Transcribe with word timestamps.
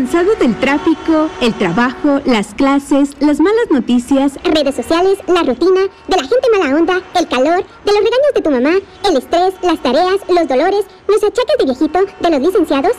¿Cansado 0.00 0.34
del 0.36 0.56
tráfico, 0.56 1.28
el 1.42 1.52
trabajo, 1.52 2.22
las 2.24 2.54
clases, 2.54 3.14
las 3.20 3.38
malas 3.38 3.66
noticias, 3.70 4.38
redes 4.44 4.74
sociales, 4.74 5.18
la 5.26 5.42
rutina, 5.42 5.82
de 6.08 6.16
la 6.16 6.22
gente 6.22 6.48
mala 6.58 6.74
onda, 6.74 7.02
el 7.18 7.28
calor, 7.28 7.62
de 7.84 7.92
los 7.92 7.98
regaños 7.98 8.32
de 8.34 8.40
tu 8.40 8.50
mamá, 8.50 8.70
el 9.06 9.16
estrés, 9.18 9.52
las 9.60 9.78
tareas, 9.82 10.16
los 10.26 10.48
dolores, 10.48 10.86
los 11.06 11.22
achaques 11.22 11.54
de 11.58 11.64
viejito, 11.66 11.98
de 12.18 12.30
los 12.30 12.40
licenciados? 12.40 12.92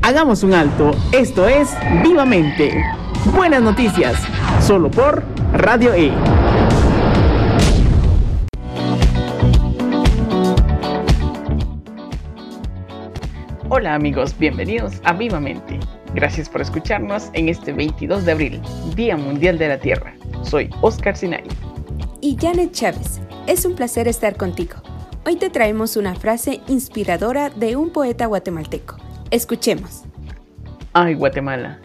Hagamos 0.00 0.42
un 0.42 0.54
alto. 0.54 0.92
Esto 1.12 1.46
es 1.46 1.68
Vivamente. 2.02 2.82
Buenas 3.36 3.60
noticias. 3.60 4.16
Solo 4.66 4.90
por 4.90 5.22
Radio 5.52 5.92
E. 5.92 6.14
Hola 13.72 13.94
amigos, 13.94 14.36
bienvenidos 14.36 15.00
a 15.04 15.12
Vivamente. 15.12 15.78
Gracias 16.12 16.48
por 16.48 16.60
escucharnos 16.60 17.30
en 17.34 17.48
este 17.48 17.72
22 17.72 18.24
de 18.24 18.32
abril, 18.32 18.60
Día 18.96 19.16
Mundial 19.16 19.58
de 19.58 19.68
la 19.68 19.78
Tierra. 19.78 20.12
Soy 20.42 20.68
Oscar 20.80 21.16
Sinay. 21.16 21.44
Y 22.20 22.36
Janet 22.36 22.72
Chávez. 22.72 23.20
Es 23.46 23.64
un 23.64 23.76
placer 23.76 24.08
estar 24.08 24.36
contigo. 24.36 24.74
Hoy 25.24 25.36
te 25.36 25.50
traemos 25.50 25.96
una 25.96 26.16
frase 26.16 26.60
inspiradora 26.66 27.48
de 27.50 27.76
un 27.76 27.90
poeta 27.90 28.26
guatemalteco. 28.26 28.96
Escuchemos. 29.30 30.02
Ay, 30.92 31.14
Guatemala, 31.14 31.78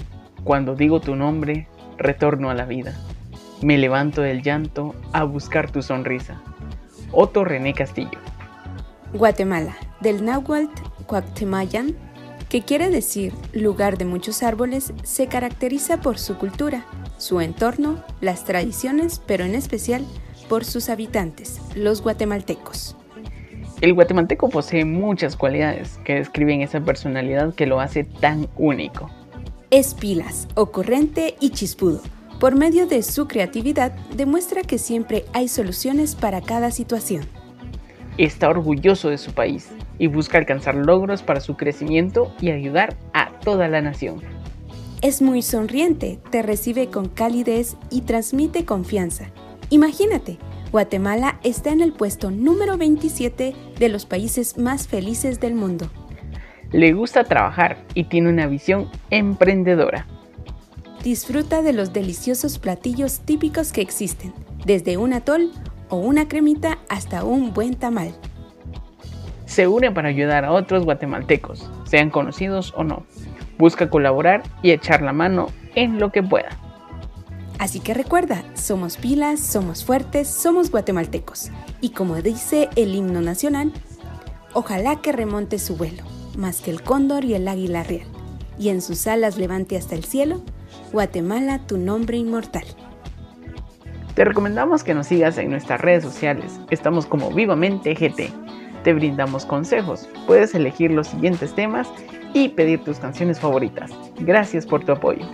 cuando 0.44 0.74
digo 0.74 1.02
tu 1.02 1.16
nombre, 1.16 1.68
retorno 2.00 2.50
a 2.50 2.56
la 2.56 2.66
vida. 2.66 2.96
Me 3.62 3.78
levanto 3.78 4.24
del 4.24 4.42
llanto 4.42 4.96
a 5.14 5.24
buscar 5.24 5.70
tu 5.70 5.84
sonrisa. 5.84 6.42
Otto 7.12 7.46
René 7.46 7.76
Castillo. 7.76 8.20
Guatemala, 9.14 9.78
del 10.02 10.26
náhuatl 10.26 10.95
Cuactemayan, 11.06 11.96
que 12.50 12.62
quiere 12.62 12.90
decir 12.90 13.34
lugar 13.54 13.98
de 13.98 14.06
muchos 14.06 14.44
árboles, 14.44 14.94
se 15.04 15.28
caracteriza 15.28 15.98
por 16.02 16.18
su 16.20 16.38
cultura, 16.38 16.86
su 17.18 17.42
entorno, 17.42 18.04
las 18.22 18.46
tradiciones, 18.46 19.22
pero 19.26 19.46
en 19.46 19.56
especial 19.56 20.06
por 20.50 20.64
sus 20.64 20.90
habitantes, 20.90 21.60
los 21.76 22.02
guatemaltecos. 22.02 22.96
El 23.82 23.94
guatemalteco 23.94 24.50
posee 24.50 24.86
muchas 24.86 25.36
cualidades 25.36 26.00
que 26.06 26.16
describen 26.16 26.62
esa 26.62 26.80
personalidad 26.80 27.54
que 27.54 27.66
lo 27.66 27.80
hace 27.80 28.04
tan 28.04 28.48
único. 28.58 29.10
Es 29.70 29.94
pilas, 29.94 30.48
ocurrente 30.56 31.36
y 31.40 31.50
chispudo. 31.50 32.02
Por 32.40 32.56
medio 32.56 32.86
de 32.86 33.02
su 33.04 33.28
creatividad 33.28 33.92
demuestra 34.16 34.62
que 34.62 34.78
siempre 34.78 35.26
hay 35.34 35.48
soluciones 35.48 36.16
para 36.16 36.42
cada 36.42 36.72
situación. 36.72 37.26
Está 38.18 38.50
orgulloso 38.50 39.10
de 39.10 39.18
su 39.18 39.34
país 39.34 39.70
y 39.98 40.08
busca 40.08 40.38
alcanzar 40.38 40.76
logros 40.76 41.24
para 41.24 41.40
su 41.40 41.56
crecimiento 41.56 42.34
y 42.40 42.52
ayudar 42.52 42.96
a 43.14 43.32
toda 43.40 43.68
la 43.68 43.82
nación. 43.82 44.22
Es 45.02 45.22
muy 45.22 45.42
sonriente, 45.42 46.20
te 46.32 46.42
recibe 46.42 46.88
con 46.88 47.10
calidez 47.10 47.78
y 47.92 48.02
transmite 48.02 48.66
confianza. 48.66 49.30
Imagínate, 49.70 50.38
Guatemala 50.72 51.40
está 51.44 51.72
en 51.72 51.82
el 51.82 51.94
puesto 51.94 52.32
número 52.32 52.78
27 52.78 53.54
de 53.78 53.90
los 53.90 54.06
países 54.06 54.58
más 54.58 54.88
felices 54.88 55.40
del 55.40 55.54
mundo. 55.54 55.90
Le 56.72 56.94
gusta 56.94 57.24
trabajar 57.24 57.78
y 57.94 58.06
tiene 58.06 58.30
una 58.30 58.48
visión 58.48 58.90
emprendedora. 59.10 60.08
Disfruta 61.04 61.62
de 61.62 61.72
los 61.72 61.94
deliciosos 61.94 62.58
platillos 62.58 63.20
típicos 63.20 63.72
que 63.72 63.82
existen, 63.82 64.34
desde 64.66 64.98
un 64.98 65.14
atol 65.14 65.52
o 65.90 65.98
una 65.98 66.28
cremita 66.28 66.80
hasta 66.90 67.24
un 67.24 67.54
buen 67.54 67.76
tamal. 67.76 68.16
Se 69.56 69.70
une 69.70 69.90
para 69.90 70.10
ayudar 70.10 70.44
a 70.44 70.52
otros 70.52 70.84
guatemaltecos, 70.84 71.72
sean 71.86 72.10
conocidos 72.10 72.74
o 72.76 72.84
no. 72.84 73.06
Busca 73.58 73.90
colaborar 73.90 74.44
y 74.62 74.72
echar 74.72 75.02
la 75.02 75.14
mano 75.14 75.48
en 75.76 75.98
lo 75.98 76.12
que 76.12 76.22
pueda. 76.22 76.50
Así 77.58 77.80
que 77.80 77.94
recuerda, 77.94 78.44
somos 78.54 78.98
pilas, 78.98 79.40
somos 79.40 79.86
fuertes, 79.86 80.28
somos 80.28 80.72
guatemaltecos. 80.72 81.52
Y 81.80 81.92
como 81.92 82.22
dice 82.22 82.68
el 82.76 82.96
himno 82.96 83.22
nacional, 83.22 83.72
ojalá 84.52 84.98
que 84.98 85.14
remonte 85.14 85.58
su 85.58 85.78
vuelo, 85.78 86.04
más 86.38 86.60
que 86.60 86.72
el 86.72 86.82
cóndor 86.82 87.24
y 87.24 87.36
el 87.36 87.48
águila 87.48 87.84
real, 87.84 88.08
y 88.60 88.68
en 88.68 88.82
sus 88.82 89.08
alas 89.08 89.38
levante 89.38 89.78
hasta 89.78 89.96
el 89.96 90.04
cielo, 90.04 90.42
Guatemala 90.92 91.66
tu 91.66 91.78
nombre 91.78 92.18
inmortal. 92.18 92.66
Te 94.16 94.26
recomendamos 94.26 94.84
que 94.84 94.94
nos 94.94 95.08
sigas 95.08 95.38
en 95.38 95.50
nuestras 95.50 95.80
redes 95.80 96.04
sociales. 96.04 96.60
Estamos 96.72 97.06
como 97.06 97.32
Vivamente 97.32 97.94
GT. 97.94 98.45
Te 98.86 98.94
brindamos 98.94 99.48
consejos. 99.48 100.08
Puedes 100.28 100.54
elegir 100.54 100.92
los 100.92 101.08
siguientes 101.08 101.56
temas 101.56 101.90
y 102.36 102.50
pedir 102.50 102.84
tus 102.84 103.00
canciones 103.00 103.40
favoritas. 103.40 103.90
Gracias 104.20 104.68
por 104.68 104.86
tu 104.86 104.92
apoyo. 104.92 105.26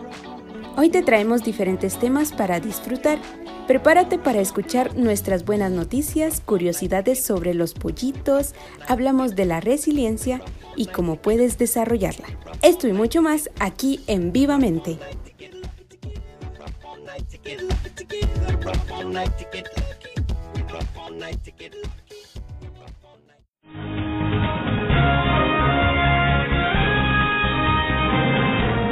Hoy 0.78 0.90
te 0.90 1.04
traemos 1.04 1.44
diferentes 1.44 2.00
temas 2.00 2.32
para 2.32 2.62
disfrutar. 2.62 3.20
Prepárate 3.68 4.18
para 4.18 4.40
escuchar 4.40 4.96
nuestras 4.96 5.44
buenas 5.44 5.70
noticias, 5.70 6.40
curiosidades 6.40 7.22
sobre 7.22 7.54
los 7.54 7.74
pollitos, 7.74 8.56
hablamos 8.88 9.36
de 9.36 9.44
la 9.44 9.60
resiliencia 9.60 10.40
y 10.78 10.86
cómo 10.86 11.18
puedes 11.18 11.58
desarrollarla. 11.58 12.28
Esto 12.62 12.88
y 12.88 12.94
mucho 12.94 13.22
más 13.22 13.50
aquí 13.60 14.00
en 14.08 14.32
Vivamente. 14.32 14.98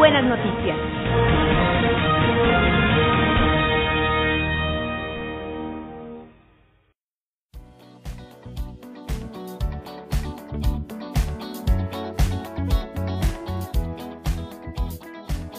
Noticias. 0.09 0.75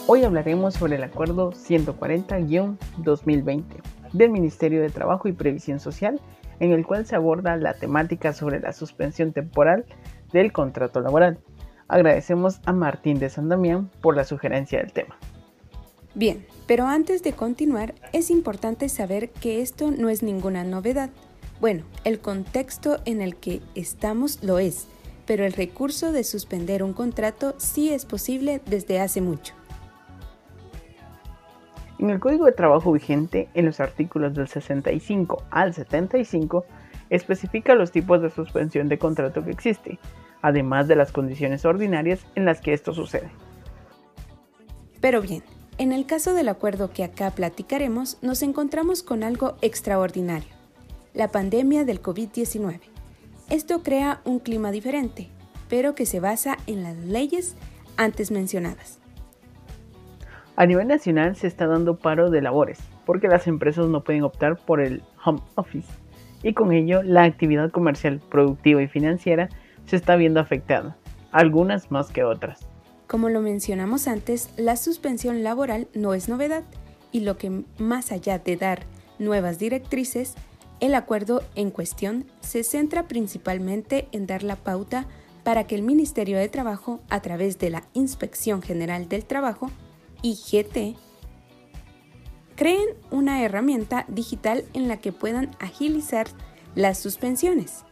Hoy 0.05 0.25
hablaremos 0.25 0.73
sobre 0.73 0.97
el 0.97 1.03
Acuerdo 1.03 1.53
140-2020 1.53 3.63
del 4.11 4.31
Ministerio 4.31 4.81
de 4.81 4.89
Trabajo 4.89 5.29
y 5.29 5.31
Previsión 5.31 5.79
Social, 5.79 6.19
en 6.59 6.73
el 6.73 6.85
cual 6.85 7.05
se 7.05 7.15
aborda 7.15 7.55
la 7.55 7.73
temática 7.73 8.33
sobre 8.33 8.59
la 8.59 8.73
suspensión 8.73 9.31
temporal 9.31 9.85
del 10.33 10.51
contrato 10.51 10.99
laboral. 10.99 11.39
Agradecemos 11.91 12.61
a 12.65 12.71
Martín 12.71 13.19
de 13.19 13.29
San 13.29 13.49
Damián 13.49 13.89
por 13.99 14.15
la 14.15 14.23
sugerencia 14.23 14.79
del 14.79 14.93
tema. 14.93 15.17
Bien, 16.15 16.45
pero 16.65 16.85
antes 16.87 17.21
de 17.21 17.33
continuar, 17.33 17.93
es 18.13 18.31
importante 18.31 18.87
saber 18.87 19.29
que 19.29 19.61
esto 19.61 19.91
no 19.91 20.07
es 20.07 20.23
ninguna 20.23 20.63
novedad. 20.63 21.09
Bueno, 21.59 21.83
el 22.05 22.21
contexto 22.21 22.99
en 23.03 23.21
el 23.21 23.35
que 23.35 23.59
estamos 23.75 24.41
lo 24.41 24.57
es, 24.57 24.87
pero 25.25 25.43
el 25.43 25.51
recurso 25.51 26.13
de 26.13 26.23
suspender 26.23 26.81
un 26.81 26.93
contrato 26.93 27.55
sí 27.57 27.93
es 27.93 28.05
posible 28.05 28.61
desde 28.65 29.01
hace 29.01 29.19
mucho. 29.19 29.53
En 31.99 32.09
el 32.09 32.21
Código 32.21 32.45
de 32.45 32.53
Trabajo 32.53 32.93
vigente, 32.93 33.49
en 33.53 33.65
los 33.65 33.81
artículos 33.81 34.33
del 34.33 34.47
65 34.47 35.43
al 35.51 35.73
75, 35.73 36.63
especifica 37.09 37.75
los 37.75 37.91
tipos 37.91 38.21
de 38.21 38.29
suspensión 38.29 38.87
de 38.87 38.97
contrato 38.97 39.43
que 39.43 39.51
existe, 39.51 39.99
además 40.41 40.87
de 40.87 40.95
las 40.95 41.11
condiciones 41.11 41.65
ordinarias 41.65 42.25
en 42.35 42.45
las 42.45 42.61
que 42.61 42.73
esto 42.73 42.93
sucede. 42.93 43.29
Pero 44.99 45.21
bien, 45.21 45.43
en 45.77 45.91
el 45.91 46.05
caso 46.05 46.33
del 46.33 46.49
acuerdo 46.49 46.91
que 46.91 47.03
acá 47.03 47.31
platicaremos, 47.31 48.17
nos 48.21 48.43
encontramos 48.43 49.03
con 49.03 49.23
algo 49.23 49.55
extraordinario, 49.61 50.49
la 51.13 51.29
pandemia 51.29 51.85
del 51.85 52.01
COVID-19. 52.01 52.79
Esto 53.49 53.83
crea 53.83 54.21
un 54.23 54.39
clima 54.39 54.71
diferente, 54.71 55.29
pero 55.69 55.95
que 55.95 56.05
se 56.05 56.19
basa 56.19 56.57
en 56.67 56.83
las 56.83 56.97
leyes 56.97 57.55
antes 57.97 58.31
mencionadas. 58.31 58.99
A 60.55 60.65
nivel 60.65 60.87
nacional 60.87 61.35
se 61.35 61.47
está 61.47 61.65
dando 61.65 61.97
paro 61.97 62.29
de 62.29 62.41
labores, 62.41 62.79
porque 63.05 63.27
las 63.27 63.47
empresas 63.47 63.87
no 63.87 64.03
pueden 64.03 64.23
optar 64.23 64.57
por 64.57 64.81
el 64.81 65.01
home 65.25 65.41
office 65.55 65.91
y 66.43 66.53
con 66.53 66.71
ello 66.71 67.03
la 67.03 67.23
actividad 67.23 67.71
comercial, 67.71 68.21
productiva 68.29 68.81
y 68.81 68.87
financiera 68.87 69.49
se 69.91 69.97
está 69.97 70.15
viendo 70.15 70.39
afectada, 70.39 70.95
algunas 71.33 71.91
más 71.91 72.11
que 72.11 72.23
otras. 72.23 72.61
Como 73.07 73.27
lo 73.27 73.41
mencionamos 73.41 74.07
antes, 74.07 74.49
la 74.55 74.77
suspensión 74.77 75.43
laboral 75.43 75.89
no 75.93 76.13
es 76.13 76.29
novedad 76.29 76.63
y 77.11 77.19
lo 77.19 77.37
que 77.37 77.65
más 77.77 78.13
allá 78.13 78.39
de 78.39 78.55
dar 78.55 78.83
nuevas 79.19 79.59
directrices, 79.59 80.35
el 80.79 80.95
acuerdo 80.95 81.43
en 81.55 81.71
cuestión 81.71 82.25
se 82.39 82.63
centra 82.63 83.09
principalmente 83.09 84.07
en 84.13 84.27
dar 84.27 84.43
la 84.43 84.55
pauta 84.55 85.07
para 85.43 85.67
que 85.67 85.75
el 85.75 85.81
Ministerio 85.81 86.37
de 86.37 86.47
Trabajo, 86.47 87.01
a 87.09 87.21
través 87.21 87.59
de 87.59 87.69
la 87.69 87.83
Inspección 87.91 88.61
General 88.61 89.09
del 89.09 89.25
Trabajo, 89.25 89.71
IGT, 90.21 90.95
creen 92.55 92.87
una 93.09 93.43
herramienta 93.43 94.05
digital 94.07 94.63
en 94.73 94.87
la 94.87 95.01
que 95.01 95.11
puedan 95.11 95.51
agilizar 95.59 96.27
las 96.75 96.97
suspensiones. 96.97 97.83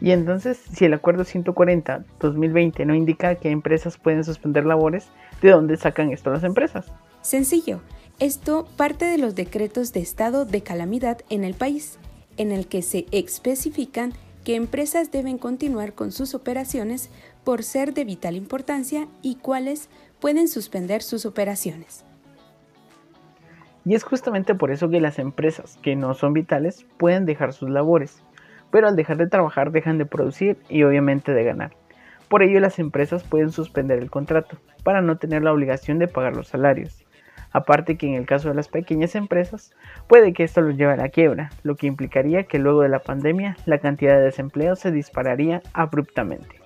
Y 0.00 0.12
entonces, 0.12 0.58
si 0.72 0.84
el 0.84 0.94
acuerdo 0.94 1.24
140-2020 1.24 2.86
no 2.86 2.94
indica 2.94 3.34
que 3.34 3.50
empresas 3.50 3.98
pueden 3.98 4.24
suspender 4.24 4.64
labores, 4.64 5.08
¿de 5.42 5.50
dónde 5.50 5.76
sacan 5.76 6.12
esto 6.12 6.30
las 6.30 6.44
empresas? 6.44 6.92
Sencillo, 7.20 7.80
esto 8.20 8.66
parte 8.76 9.06
de 9.06 9.18
los 9.18 9.34
decretos 9.34 9.92
de 9.92 10.00
estado 10.00 10.44
de 10.44 10.62
calamidad 10.62 11.18
en 11.30 11.44
el 11.44 11.54
país, 11.54 11.98
en 12.36 12.52
el 12.52 12.68
que 12.68 12.82
se 12.82 13.06
especifican 13.10 14.12
que 14.44 14.54
empresas 14.54 15.10
deben 15.10 15.36
continuar 15.36 15.92
con 15.94 16.12
sus 16.12 16.34
operaciones 16.34 17.10
por 17.44 17.62
ser 17.62 17.92
de 17.92 18.04
vital 18.04 18.36
importancia 18.36 19.08
y 19.20 19.36
cuáles 19.36 19.88
pueden 20.20 20.48
suspender 20.48 21.02
sus 21.02 21.26
operaciones. 21.26 22.04
Y 23.84 23.94
es 23.94 24.04
justamente 24.04 24.54
por 24.54 24.70
eso 24.70 24.88
que 24.90 25.00
las 25.00 25.18
empresas 25.18 25.78
que 25.82 25.96
no 25.96 26.14
son 26.14 26.32
vitales 26.32 26.86
pueden 26.98 27.24
dejar 27.24 27.52
sus 27.52 27.70
labores, 27.70 28.22
pero 28.70 28.88
al 28.88 28.96
dejar 28.96 29.16
de 29.16 29.28
trabajar 29.28 29.72
dejan 29.72 29.98
de 29.98 30.06
producir 30.06 30.58
y 30.68 30.82
obviamente 30.82 31.32
de 31.32 31.44
ganar. 31.44 31.72
Por 32.28 32.42
ello 32.42 32.60
las 32.60 32.78
empresas 32.78 33.24
pueden 33.24 33.50
suspender 33.50 33.98
el 33.98 34.10
contrato 34.10 34.58
para 34.82 35.00
no 35.00 35.16
tener 35.16 35.42
la 35.42 35.52
obligación 35.52 35.98
de 35.98 36.08
pagar 36.08 36.36
los 36.36 36.48
salarios. 36.48 37.04
Aparte 37.50 37.96
que 37.96 38.06
en 38.06 38.14
el 38.14 38.26
caso 38.26 38.48
de 38.48 38.54
las 38.54 38.68
pequeñas 38.68 39.14
empresas, 39.14 39.72
puede 40.06 40.34
que 40.34 40.44
esto 40.44 40.60
los 40.60 40.76
lleve 40.76 40.92
a 40.92 40.96
la 40.96 41.08
quiebra, 41.08 41.50
lo 41.62 41.76
que 41.76 41.86
implicaría 41.86 42.44
que 42.44 42.58
luego 42.58 42.82
de 42.82 42.90
la 42.90 42.98
pandemia 42.98 43.56
la 43.64 43.78
cantidad 43.78 44.16
de 44.16 44.24
desempleo 44.24 44.76
se 44.76 44.92
dispararía 44.92 45.62
abruptamente. 45.72 46.60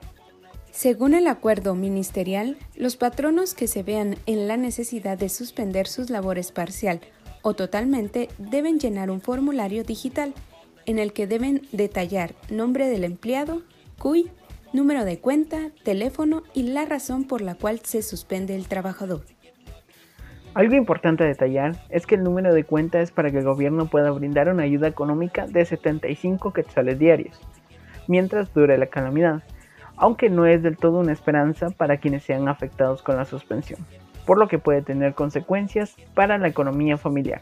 Según 0.72 1.14
el 1.14 1.28
acuerdo 1.28 1.74
ministerial, 1.74 2.56
los 2.74 2.96
patronos 2.96 3.54
que 3.54 3.68
se 3.68 3.82
vean 3.82 4.16
en 4.26 4.48
la 4.48 4.56
necesidad 4.56 5.18
de 5.18 5.28
suspender 5.28 5.86
sus 5.86 6.10
labores 6.10 6.50
parcial 6.50 7.00
o 7.42 7.54
totalmente 7.54 8.28
deben 8.38 8.78
llenar 8.78 9.10
un 9.10 9.20
formulario 9.20 9.84
digital 9.84 10.32
en 10.86 10.98
el 10.98 11.12
que 11.12 11.26
deben 11.26 11.62
detallar 11.72 12.34
nombre 12.50 12.88
del 12.88 13.04
empleado, 13.04 13.62
CUI, 13.98 14.30
número 14.72 15.04
de 15.04 15.18
cuenta, 15.18 15.70
teléfono 15.84 16.42
y 16.54 16.64
la 16.64 16.84
razón 16.84 17.24
por 17.24 17.40
la 17.40 17.54
cual 17.54 17.80
se 17.80 18.02
suspende 18.02 18.54
el 18.54 18.68
trabajador. 18.68 19.22
Algo 20.54 20.74
importante 20.74 21.24
a 21.24 21.28
detallar 21.28 21.76
es 21.88 22.06
que 22.06 22.14
el 22.14 22.22
número 22.22 22.52
de 22.52 22.64
cuenta 22.64 23.00
es 23.00 23.10
para 23.10 23.30
que 23.30 23.38
el 23.38 23.44
gobierno 23.44 23.86
pueda 23.86 24.10
brindar 24.10 24.48
una 24.48 24.64
ayuda 24.64 24.86
económica 24.86 25.46
de 25.46 25.64
75 25.64 26.52
quetzales 26.52 26.98
diarios, 26.98 27.40
mientras 28.06 28.52
dure 28.52 28.76
la 28.76 28.86
calamidad, 28.86 29.42
aunque 29.96 30.28
no 30.28 30.44
es 30.46 30.62
del 30.62 30.76
todo 30.76 30.98
una 30.98 31.12
esperanza 31.12 31.70
para 31.70 31.96
quienes 31.98 32.24
sean 32.24 32.48
afectados 32.48 33.02
con 33.02 33.16
la 33.16 33.24
suspensión, 33.24 33.80
por 34.26 34.38
lo 34.38 34.48
que 34.48 34.58
puede 34.58 34.82
tener 34.82 35.14
consecuencias 35.14 35.96
para 36.14 36.36
la 36.36 36.48
economía 36.48 36.98
familiar. 36.98 37.40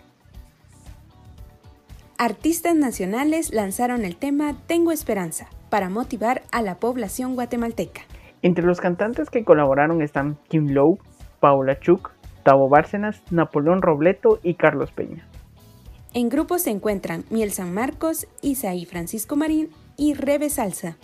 Artistas 2.22 2.76
nacionales 2.76 3.50
lanzaron 3.50 4.04
el 4.04 4.14
tema 4.14 4.54
Tengo 4.66 4.92
Esperanza 4.92 5.48
para 5.70 5.88
motivar 5.88 6.42
a 6.52 6.60
la 6.60 6.74
población 6.74 7.34
guatemalteca. 7.34 8.02
Entre 8.42 8.62
los 8.62 8.78
cantantes 8.78 9.30
que 9.30 9.42
colaboraron 9.42 10.02
están 10.02 10.36
Kim 10.48 10.66
Lowe, 10.68 10.98
Paula 11.40 11.80
Chuk, 11.80 12.10
Tavo 12.42 12.68
Bárcenas, 12.68 13.22
Napoleón 13.32 13.80
Robleto 13.80 14.38
y 14.42 14.56
Carlos 14.56 14.92
Peña. 14.92 15.26
En 16.12 16.28
grupo 16.28 16.58
se 16.58 16.68
encuentran 16.68 17.24
Miel 17.30 17.52
San 17.52 17.72
Marcos, 17.72 18.28
Isaí 18.42 18.84
Francisco 18.84 19.34
Marín 19.34 19.70
y 19.96 20.12
Rebe 20.12 20.50
Salsa. 20.50 20.98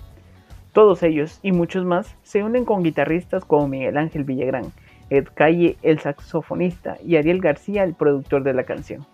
Todos 0.74 1.02
ellos 1.02 1.40
y 1.42 1.52
muchos 1.52 1.86
más 1.86 2.14
se 2.24 2.42
unen 2.42 2.66
con 2.66 2.82
guitarristas 2.82 3.46
como 3.46 3.68
Miguel 3.68 3.96
Ángel 3.96 4.24
Villagrán, 4.24 4.70
Ed 5.08 5.28
Calle, 5.34 5.78
el 5.80 5.98
saxofonista, 5.98 6.98
y 7.02 7.16
Ariel 7.16 7.40
García, 7.40 7.84
el 7.84 7.94
productor 7.94 8.44
de 8.44 8.52
la 8.52 8.64
canción. 8.64 9.06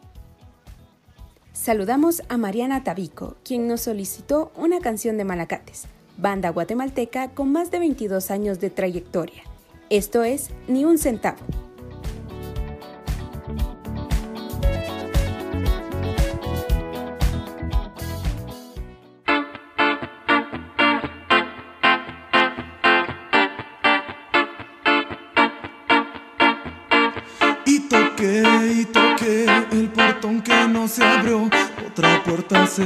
Saludamos 1.62 2.24
a 2.28 2.38
Mariana 2.38 2.82
Tabico, 2.82 3.36
quien 3.44 3.68
nos 3.68 3.82
solicitó 3.82 4.50
una 4.56 4.80
canción 4.80 5.16
de 5.16 5.24
Malacates, 5.24 5.84
banda 6.18 6.48
guatemalteca 6.48 7.28
con 7.28 7.52
más 7.52 7.70
de 7.70 7.78
22 7.78 8.32
años 8.32 8.58
de 8.58 8.68
trayectoria. 8.68 9.44
Esto 9.88 10.24
es 10.24 10.50
Ni 10.66 10.84
un 10.84 10.98
centavo. 10.98 11.38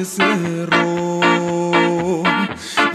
Se 0.04 0.22
cerró. 0.22 1.20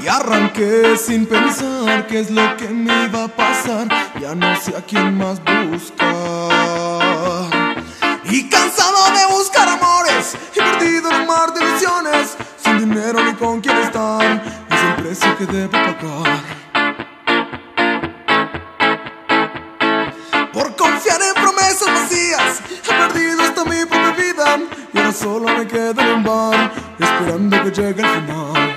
Y 0.03 0.07
arranqué 0.07 0.97
sin 0.97 1.25
pensar 1.25 2.07
qué 2.07 2.21
es 2.21 2.31
lo 2.31 2.57
que 2.57 2.67
me 2.69 3.05
iba 3.05 3.25
a 3.25 3.27
pasar, 3.27 3.87
ya 4.19 4.33
no 4.35 4.55
sé 4.59 4.75
a 4.75 4.81
quién 4.81 5.17
más 5.17 5.41
buscar. 5.69 6.59
Y 8.23 8.49
cansado 8.49 9.11
de 9.13 9.25
buscar 9.35 9.67
amores, 9.67 10.37
y 10.55 10.59
perdido 10.59 11.09
en 11.11 11.21
un 11.21 11.27
mar 11.27 11.53
de 11.53 11.65
visiones, 11.65 12.37
sin 12.63 12.79
dinero 12.79 13.23
ni 13.23 13.33
con 13.33 13.61
quién 13.61 13.77
estar, 13.77 14.43
es 14.69 14.81
el 14.81 14.95
precio 15.03 15.37
que 15.37 15.45
debo 15.45 15.71
pagar. 15.71 16.61
solo 25.13 25.55
me 25.55 25.67
quedo 25.67 25.91
en 25.91 25.97
un 25.97 25.97
bar 25.97 26.00
esperando 27.21 27.63
que 27.63 27.71
llegue 27.71 28.01
el 28.01 28.07
final. 28.07 28.75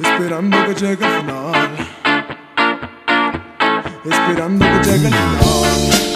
Esperando 0.00 0.66
que 0.66 0.74
llegue 0.74 1.04
el 1.04 1.20
final. 1.20 1.70
Esperando 4.04 4.64
que 4.64 4.90
llegue 4.90 5.06
el 5.06 5.14
final. 5.14 6.09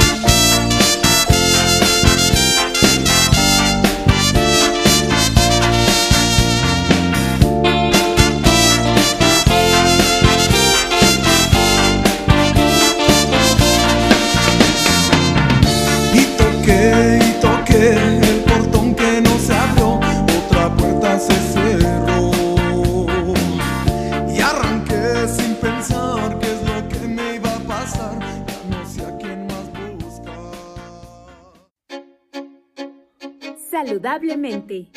Saludablemente. 33.94 34.89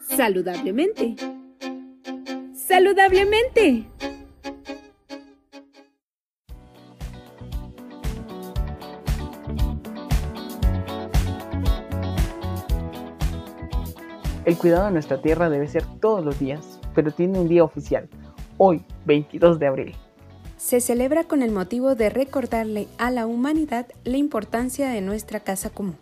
Saludablemente. 0.00 1.16
Saludablemente. 2.54 3.84
El 14.44 14.56
cuidado 14.56 14.86
de 14.86 14.92
nuestra 14.92 15.20
tierra 15.20 15.50
debe 15.50 15.66
ser 15.66 15.82
todos 16.00 16.24
los 16.24 16.38
días, 16.38 16.78
pero 16.94 17.10
tiene 17.10 17.40
un 17.40 17.48
día 17.48 17.64
oficial, 17.64 18.08
hoy, 18.56 18.84
22 19.04 19.58
de 19.58 19.66
abril. 19.66 19.96
Se 20.58 20.80
celebra 20.80 21.24
con 21.24 21.42
el 21.42 21.50
motivo 21.50 21.96
de 21.96 22.08
recordarle 22.08 22.86
a 22.98 23.10
la 23.10 23.26
humanidad 23.26 23.86
la 24.04 24.16
importancia 24.16 24.90
de 24.90 25.00
nuestra 25.00 25.40
casa 25.40 25.70
común. 25.70 25.96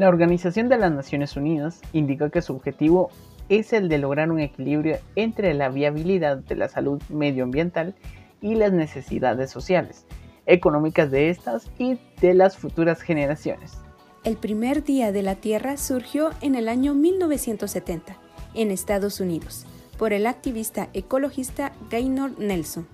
La 0.00 0.08
Organización 0.08 0.70
de 0.70 0.78
las 0.78 0.90
Naciones 0.90 1.36
Unidas 1.36 1.82
indica 1.92 2.30
que 2.30 2.40
su 2.40 2.54
objetivo 2.54 3.10
es 3.50 3.74
el 3.74 3.90
de 3.90 3.98
lograr 3.98 4.32
un 4.32 4.40
equilibrio 4.40 4.96
entre 5.14 5.52
la 5.52 5.68
viabilidad 5.68 6.38
de 6.38 6.56
la 6.56 6.70
salud 6.70 7.02
medioambiental 7.10 7.94
y 8.40 8.54
las 8.54 8.72
necesidades 8.72 9.50
sociales, 9.50 10.06
económicas 10.46 11.10
de 11.10 11.28
estas 11.28 11.70
y 11.78 11.98
de 12.22 12.32
las 12.32 12.56
futuras 12.56 13.02
generaciones. 13.02 13.76
El 14.24 14.38
primer 14.38 14.84
Día 14.84 15.12
de 15.12 15.22
la 15.22 15.34
Tierra 15.34 15.76
surgió 15.76 16.30
en 16.40 16.54
el 16.54 16.70
año 16.70 16.94
1970 16.94 18.16
en 18.54 18.70
Estados 18.70 19.20
Unidos 19.20 19.66
por 19.98 20.14
el 20.14 20.26
activista 20.26 20.88
ecologista 20.94 21.72
Gaynor 21.90 22.38
Nelson, 22.38 22.86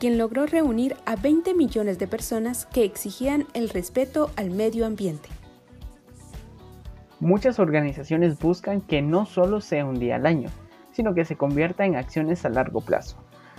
quien 0.00 0.18
logró 0.18 0.44
reunir 0.44 0.96
a 1.06 1.14
20 1.14 1.54
millones 1.54 2.00
de 2.00 2.08
personas 2.08 2.66
que 2.66 2.82
exigían 2.82 3.46
el 3.54 3.68
respeto 3.68 4.32
al 4.34 4.50
medio 4.50 4.86
ambiente. 4.86 5.28
Muchas 7.20 7.58
organizaciones 7.58 8.38
buscan 8.38 8.80
que 8.80 9.02
no 9.02 9.26
solo 9.26 9.60
sea 9.60 9.84
un 9.84 9.98
día 9.98 10.16
al 10.16 10.26
año, 10.26 10.50
sino 10.92 11.14
que 11.14 11.24
se 11.24 11.36
convierta 11.36 11.84
en 11.84 11.96
acciones 11.96 12.44
a 12.44 12.48
largo 12.48 12.80
plazo, 12.80 13.16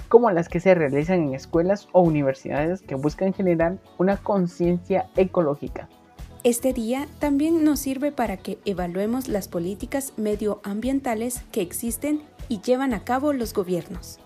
como 0.08 0.32
las 0.32 0.48
que 0.48 0.62
se 0.62 0.76
realizan 0.76 1.24
en 1.24 1.34
escuelas 1.34 1.90
o 1.92 2.02
universidades 2.02 2.82
que 2.82 2.96
buscan 2.96 3.34
generar 3.34 3.78
una 3.98 4.16
conciencia 4.16 5.10
ecológica. 5.18 5.90
Este 6.46 6.72
día 6.72 7.06
también 7.20 7.66
nos 7.66 7.82
sirve 7.82 8.14
para 8.14 8.38
que 8.38 8.60
evaluemos 8.64 9.28
las 9.28 9.50
políticas 9.50 10.14
medioambientales 10.16 11.44
que 11.52 11.62
existen 11.62 12.22
y 12.48 12.62
llevan 12.62 12.94
a 12.94 13.04
cabo 13.04 13.34
los 13.34 13.54
gobiernos. 13.54 14.20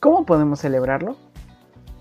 ¿Cómo 0.00 0.26
podemos 0.26 0.58
celebrarlo? 0.58 1.16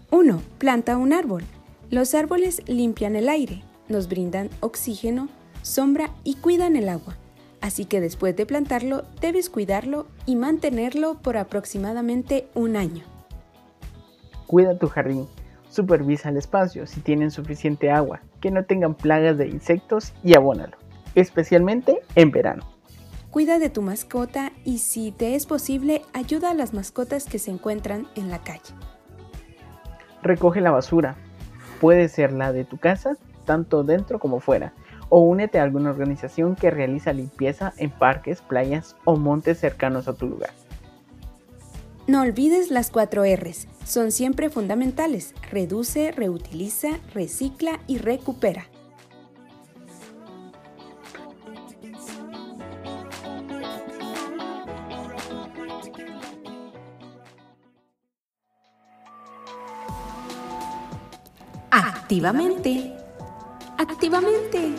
1. 0.10 0.41
Planta 0.57 0.98
un 0.98 1.13
árbol. 1.13 1.43
Los 1.91 2.15
árboles 2.15 2.63
limpian 2.67 3.15
el 3.15 3.29
aire, 3.29 3.62
nos 3.89 4.10
brindan 4.10 4.50
oxígeno, 4.60 5.29
sombra 5.62 6.12
y 6.24 6.36
cuidan 6.36 6.75
el 6.75 6.89
agua. 6.89 7.15
Así 7.62 7.86
que 7.86 8.01
después 8.01 8.36
de 8.36 8.46
plantarlo, 8.46 9.03
debes 9.22 9.50
cuidarlo 9.50 10.08
y 10.25 10.36
mantenerlo 10.36 11.20
por 11.22 11.38
aproximadamente 11.38 12.48
un 12.56 12.75
año. 12.75 13.03
Cuida 14.48 14.77
tu 14.77 14.88
jardín. 14.88 15.27
Supervisa 15.70 16.30
el 16.30 16.38
espacio 16.38 16.86
si 16.86 17.00
tienen 17.00 17.32
suficiente 17.32 17.91
agua, 17.91 18.22
que 18.41 18.51
no 18.51 18.65
tengan 18.65 18.96
plagas 18.96 19.38
de 19.38 19.48
insectos 19.48 20.12
y 20.24 20.36
abónalo, 20.36 20.75
especialmente 21.15 22.01
en 22.15 22.32
verano. 22.32 22.68
Cuida 23.30 23.60
de 23.60 23.70
tu 23.70 23.82
mascota 23.82 24.51
y 24.65 24.80
si 24.80 25.13
te 25.13 25.36
es 25.36 25.46
posible, 25.46 26.01
ayuda 26.12 26.51
a 26.51 26.53
las 26.53 26.74
mascotas 26.74 27.24
que 27.24 27.39
se 27.39 27.51
encuentran 27.51 28.08
en 28.15 28.30
la 28.30 28.39
calle. 28.39 28.74
Recoge 30.22 30.60
la 30.60 30.72
basura. 30.72 31.15
Puede 31.80 32.10
ser 32.10 32.34
la 32.34 32.51
de 32.51 32.65
tu 32.65 32.77
casa, 32.77 33.15
tanto 33.46 33.86
dentro 33.86 34.20
como 34.20 34.41
fuera, 34.41 34.74
o 35.12 35.20
únete 35.20 35.60
a 35.60 35.63
alguna 35.63 35.89
organización 35.89 36.56
que 36.56 36.72
realiza 36.72 37.12
limpieza 37.12 37.74
en 37.77 37.91
parques, 37.91 38.41
playas 38.41 38.96
o 39.03 39.18
montes 39.18 39.60
cercanos 39.60 40.08
a 40.08 40.13
tu 40.13 40.25
lugar. 40.25 40.51
No 42.08 42.22
olvides 42.22 42.72
las 42.72 42.89
cuatro 42.91 43.24
R's, 43.25 43.68
son 43.86 44.12
siempre 44.12 44.50
fundamentales. 44.50 45.36
Reduce, 45.51 46.12
reutiliza, 46.13 46.98
recicla 47.13 47.82
y 47.88 47.98
recupera. 47.98 48.65
Activamente. 61.70 62.94
Activamente. 63.77 64.75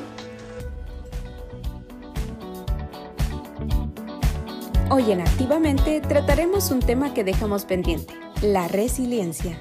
Hoy 4.95 5.11
en 5.11 5.23
Activamente 5.23 6.03
trataremos 6.03 6.71
un 6.71 6.81
tema 6.81 7.15
que 7.15 7.25
dejamos 7.25 7.65
pendiente, 7.65 8.13
la 8.43 8.69
resiliencia. 8.69 9.59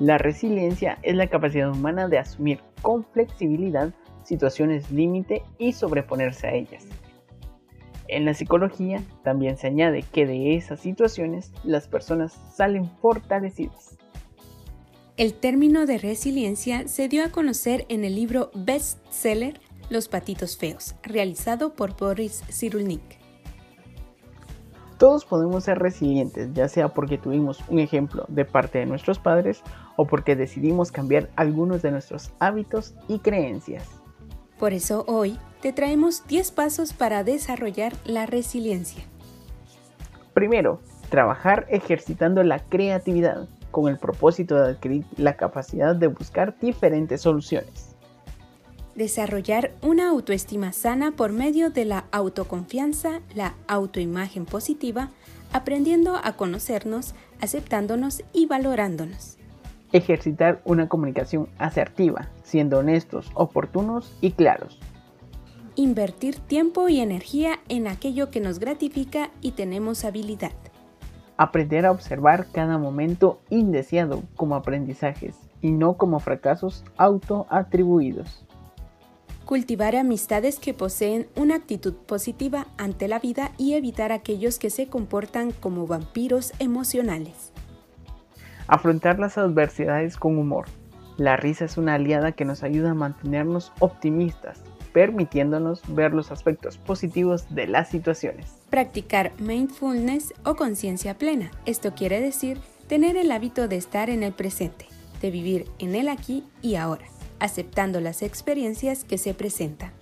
La 0.00 0.16
resiliencia 0.16 0.98
es 1.02 1.14
la 1.14 1.26
capacidad 1.26 1.70
humana 1.70 2.08
de 2.08 2.16
asumir 2.16 2.60
con 2.80 3.04
flexibilidad 3.04 3.92
situaciones 4.24 4.90
límite 4.90 5.42
y 5.58 5.74
sobreponerse 5.74 6.46
a 6.46 6.54
ellas. 6.54 6.86
En 8.08 8.24
la 8.24 8.32
psicología 8.32 9.02
también 9.22 9.58
se 9.58 9.66
añade 9.66 10.02
que 10.02 10.24
de 10.24 10.56
esas 10.56 10.80
situaciones 10.80 11.52
las 11.62 11.86
personas 11.86 12.32
salen 12.54 12.90
fortalecidas. 13.02 13.98
El 15.18 15.34
término 15.34 15.84
de 15.84 15.98
resiliencia 15.98 16.88
se 16.88 17.08
dio 17.08 17.22
a 17.22 17.28
conocer 17.28 17.84
en 17.90 18.02
el 18.02 18.14
libro 18.14 18.50
bestseller 18.54 19.60
Los 19.90 20.08
patitos 20.08 20.56
feos, 20.56 20.94
realizado 21.02 21.74
por 21.74 21.98
Boris 21.98 22.42
Cyrulnik. 22.48 23.15
Todos 24.98 25.26
podemos 25.26 25.64
ser 25.64 25.78
resilientes, 25.78 26.52
ya 26.54 26.68
sea 26.68 26.88
porque 26.88 27.18
tuvimos 27.18 27.62
un 27.68 27.78
ejemplo 27.80 28.24
de 28.28 28.44
parte 28.46 28.78
de 28.78 28.86
nuestros 28.86 29.18
padres 29.18 29.62
o 29.96 30.06
porque 30.06 30.36
decidimos 30.36 30.90
cambiar 30.90 31.28
algunos 31.36 31.82
de 31.82 31.90
nuestros 31.90 32.30
hábitos 32.38 32.94
y 33.06 33.18
creencias. 33.18 33.84
Por 34.58 34.72
eso 34.72 35.04
hoy 35.06 35.38
te 35.60 35.74
traemos 35.74 36.26
10 36.26 36.50
pasos 36.52 36.94
para 36.94 37.24
desarrollar 37.24 37.92
la 38.06 38.24
resiliencia. 38.24 39.04
Primero, 40.32 40.80
trabajar 41.10 41.66
ejercitando 41.68 42.42
la 42.42 42.60
creatividad 42.60 43.48
con 43.70 43.88
el 43.88 43.98
propósito 43.98 44.54
de 44.54 44.70
adquirir 44.70 45.04
la 45.16 45.36
capacidad 45.36 45.94
de 45.94 46.06
buscar 46.06 46.58
diferentes 46.58 47.20
soluciones. 47.20 47.95
Desarrollar 48.96 49.72
una 49.82 50.08
autoestima 50.08 50.72
sana 50.72 51.12
por 51.12 51.30
medio 51.30 51.68
de 51.68 51.84
la 51.84 52.06
autoconfianza, 52.12 53.20
la 53.34 53.54
autoimagen 53.68 54.46
positiva, 54.46 55.10
aprendiendo 55.52 56.16
a 56.16 56.32
conocernos, 56.32 57.14
aceptándonos 57.42 58.24
y 58.32 58.46
valorándonos. 58.46 59.36
Ejercitar 59.92 60.62
una 60.64 60.88
comunicación 60.88 61.50
asertiva, 61.58 62.30
siendo 62.42 62.78
honestos, 62.78 63.30
oportunos 63.34 64.16
y 64.22 64.30
claros. 64.32 64.80
Invertir 65.74 66.38
tiempo 66.38 66.88
y 66.88 67.00
energía 67.00 67.60
en 67.68 67.88
aquello 67.88 68.30
que 68.30 68.40
nos 68.40 68.58
gratifica 68.58 69.30
y 69.42 69.52
tenemos 69.52 70.06
habilidad. 70.06 70.52
Aprender 71.36 71.84
a 71.84 71.92
observar 71.92 72.46
cada 72.50 72.78
momento 72.78 73.40
indeseado 73.50 74.22
como 74.36 74.54
aprendizajes 74.54 75.36
y 75.60 75.70
no 75.70 75.98
como 75.98 76.18
fracasos 76.18 76.82
autoatribuidos. 76.96 78.45
Cultivar 79.46 79.94
amistades 79.94 80.58
que 80.58 80.74
poseen 80.74 81.28
una 81.36 81.54
actitud 81.54 81.94
positiva 81.94 82.66
ante 82.78 83.06
la 83.06 83.20
vida 83.20 83.52
y 83.56 83.74
evitar 83.74 84.10
aquellos 84.10 84.58
que 84.58 84.70
se 84.70 84.88
comportan 84.88 85.52
como 85.52 85.86
vampiros 85.86 86.52
emocionales. 86.58 87.52
Afrontar 88.66 89.20
las 89.20 89.38
adversidades 89.38 90.16
con 90.16 90.36
humor. 90.36 90.66
La 91.16 91.36
risa 91.36 91.64
es 91.64 91.76
una 91.76 91.94
aliada 91.94 92.32
que 92.32 92.44
nos 92.44 92.64
ayuda 92.64 92.90
a 92.90 92.94
mantenernos 92.94 93.72
optimistas, 93.78 94.62
permitiéndonos 94.92 95.80
ver 95.94 96.12
los 96.12 96.32
aspectos 96.32 96.76
positivos 96.78 97.46
de 97.54 97.68
las 97.68 97.88
situaciones. 97.88 98.48
Practicar 98.70 99.30
mindfulness 99.38 100.34
o 100.44 100.56
conciencia 100.56 101.18
plena. 101.18 101.52
Esto 101.66 101.94
quiere 101.94 102.20
decir 102.20 102.58
tener 102.88 103.16
el 103.16 103.30
hábito 103.30 103.68
de 103.68 103.76
estar 103.76 104.10
en 104.10 104.24
el 104.24 104.32
presente, 104.32 104.86
de 105.22 105.30
vivir 105.30 105.66
en 105.78 105.94
el 105.94 106.08
aquí 106.08 106.42
y 106.62 106.74
ahora, 106.74 107.06
aceptando 107.40 108.00
las 108.00 108.22
experiencias 108.22 109.04
que 109.04 109.18
se 109.18 109.34
presentan. 109.34 109.92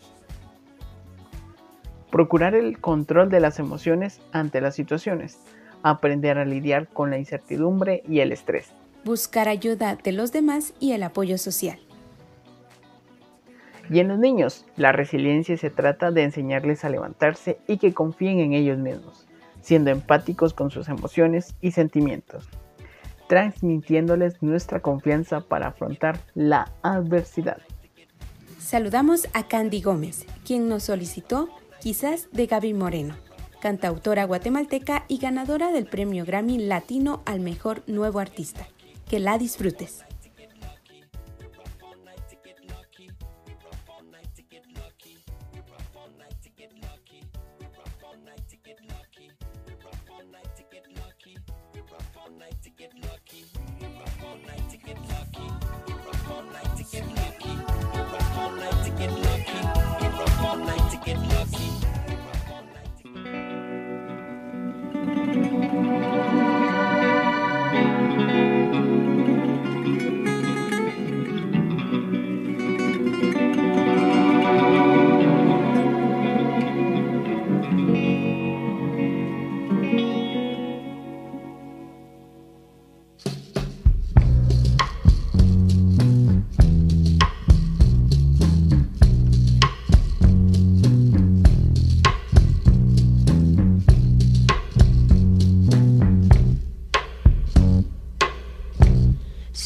Procurar 2.10 2.54
el 2.54 2.78
control 2.78 3.28
de 3.28 3.40
las 3.40 3.58
emociones 3.58 4.20
ante 4.32 4.60
las 4.60 4.74
situaciones. 4.74 5.38
Aprender 5.82 6.38
a 6.38 6.44
lidiar 6.44 6.88
con 6.88 7.10
la 7.10 7.18
incertidumbre 7.18 8.02
y 8.08 8.20
el 8.20 8.32
estrés. 8.32 8.68
Buscar 9.04 9.48
ayuda 9.48 9.96
de 9.96 10.12
los 10.12 10.32
demás 10.32 10.74
y 10.80 10.92
el 10.92 11.02
apoyo 11.02 11.38
social. 11.38 11.78
Y 13.90 13.98
en 13.98 14.08
los 14.08 14.18
niños, 14.18 14.64
la 14.76 14.92
resiliencia 14.92 15.56
se 15.56 15.70
trata 15.70 16.10
de 16.10 16.22
enseñarles 16.22 16.84
a 16.84 16.88
levantarse 16.88 17.58
y 17.66 17.76
que 17.78 17.92
confíen 17.92 18.40
en 18.40 18.54
ellos 18.54 18.78
mismos, 18.78 19.26
siendo 19.60 19.90
empáticos 19.90 20.54
con 20.54 20.70
sus 20.70 20.88
emociones 20.88 21.54
y 21.60 21.72
sentimientos, 21.72 22.48
transmitiéndoles 23.28 24.42
nuestra 24.42 24.80
confianza 24.80 25.40
para 25.40 25.68
afrontar 25.68 26.20
la 26.34 26.70
adversidad. 26.82 27.58
Saludamos 28.58 29.28
a 29.34 29.46
Candy 29.46 29.82
Gómez, 29.82 30.26
quien 30.44 30.68
nos 30.68 30.84
solicitó 30.84 31.48
Quizás 31.80 32.28
de 32.32 32.46
Gaby 32.46 32.72
Moreno, 32.72 33.14
cantautora 33.60 34.24
guatemalteca 34.24 35.04
y 35.06 35.18
ganadora 35.18 35.70
del 35.70 35.84
premio 35.84 36.24
Grammy 36.24 36.56
Latino 36.56 37.22
al 37.26 37.40
Mejor 37.40 37.82
Nuevo 37.86 38.20
Artista. 38.20 38.66
Que 39.06 39.20
la 39.20 39.36
disfrutes. 39.36 40.02
to 60.94 61.04
get 61.04 61.23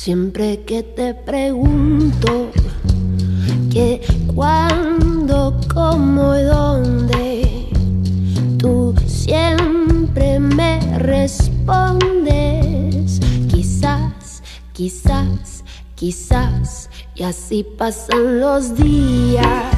Siempre 0.08 0.64
que 0.64 0.82
te 0.82 1.12
pregunto 1.12 2.50
que 3.70 4.00
cuando, 4.34 5.60
cómo 5.74 6.34
y 6.34 6.44
dónde 6.44 7.68
tú 8.56 8.94
siempre 9.04 10.40
me 10.40 10.80
respondes. 10.96 12.40
Quizás, 13.50 14.42
quizás, 14.72 15.62
quizás, 15.94 16.88
y 17.14 17.24
así 17.24 17.62
pasan 17.76 18.40
los 18.40 18.74
días 18.76 19.77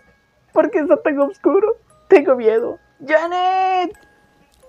¿Por 0.51 0.71
qué 0.71 0.79
está 0.79 0.99
tan 0.99 1.19
oscuro? 1.19 1.77
Tengo 2.07 2.35
miedo. 2.37 2.79
Janet. 3.07 4.06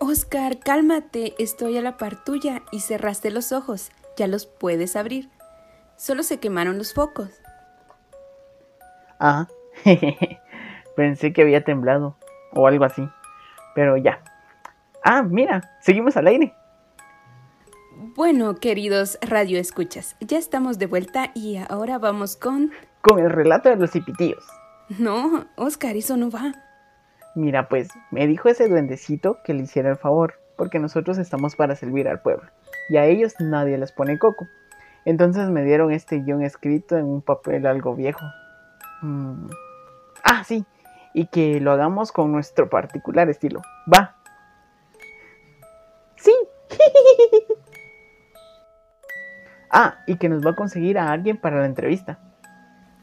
Oscar, 0.02 0.60
cálmate, 0.60 1.36
estoy 1.40 1.78
a 1.78 1.82
la 1.82 1.98
par 1.98 2.24
tuya 2.24 2.64
y 2.72 2.80
cerraste 2.80 3.32
los 3.32 3.52
ojos, 3.52 3.92
ya 4.16 4.28
los 4.28 4.46
puedes 4.46 4.96
abrir. 4.96 5.30
Solo 5.98 6.24
se 6.24 6.40
quemaron 6.40 6.78
los 6.78 6.94
focos. 6.94 7.30
Ah, 9.20 9.48
pensé 10.96 11.34
que 11.34 11.42
había 11.42 11.66
temblado 11.66 12.16
o 12.54 12.66
algo 12.66 12.86
así, 12.86 13.08
pero 13.76 13.98
ya. 13.98 14.24
Ah, 15.04 15.22
mira, 15.22 15.70
seguimos 15.82 16.16
al 16.16 16.28
aire. 16.28 16.54
Bueno, 18.16 18.56
queridos 18.56 19.18
radioescuchas, 19.22 20.16
ya 20.22 20.38
estamos 20.38 20.80
de 20.80 20.86
vuelta 20.86 21.32
y 21.36 21.58
ahora 21.68 21.98
vamos 21.98 22.38
con... 22.38 22.72
Con 23.02 23.20
el 23.20 23.30
relato 23.30 23.68
de 23.68 23.76
los 23.76 23.92
cipitíos. 23.92 24.46
No, 24.98 25.46
Oscar, 25.58 25.98
eso 25.98 26.16
no 26.16 26.30
va. 26.30 26.54
Mira, 27.36 27.70
pues, 27.70 27.90
me 28.12 28.28
dijo 28.28 28.50
ese 28.50 28.68
duendecito 28.68 29.38
que 29.44 29.54
le 29.54 29.64
hiciera 29.64 29.90
el 29.90 29.98
favor, 29.98 30.36
porque 30.56 30.80
nosotros 30.80 31.18
estamos 31.18 31.56
para 31.56 31.76
servir 31.76 32.08
al 32.08 32.22
pueblo, 32.22 32.50
y 32.90 32.98
a 32.98 33.06
ellos 33.06 33.36
nadie 33.40 33.78
les 33.78 33.92
pone 33.92 34.18
coco. 34.18 34.48
Entonces 35.06 35.50
me 35.50 35.64
dieron 35.64 35.92
este 35.92 36.20
guion 36.20 36.44
escrito 36.44 36.98
en 36.98 37.06
un 37.06 37.22
papel 37.22 37.66
algo 37.66 37.96
viejo. 37.96 38.26
Mm. 39.02 39.48
Ah, 40.24 40.44
sí, 40.44 40.66
y 41.14 41.28
que 41.28 41.60
lo 41.60 41.72
hagamos 41.72 42.12
con 42.12 42.32
nuestro 42.32 42.70
particular 42.70 43.30
estilo. 43.30 43.62
Va. 43.92 44.16
Sí. 46.16 46.34
ah, 49.72 50.00
y 50.06 50.18
que 50.18 50.30
nos 50.30 50.46
va 50.46 50.52
a 50.52 50.56
conseguir 50.56 51.00
a 51.00 51.12
alguien 51.12 51.38
para 51.38 51.60
la 51.60 51.66
entrevista. 51.66 52.20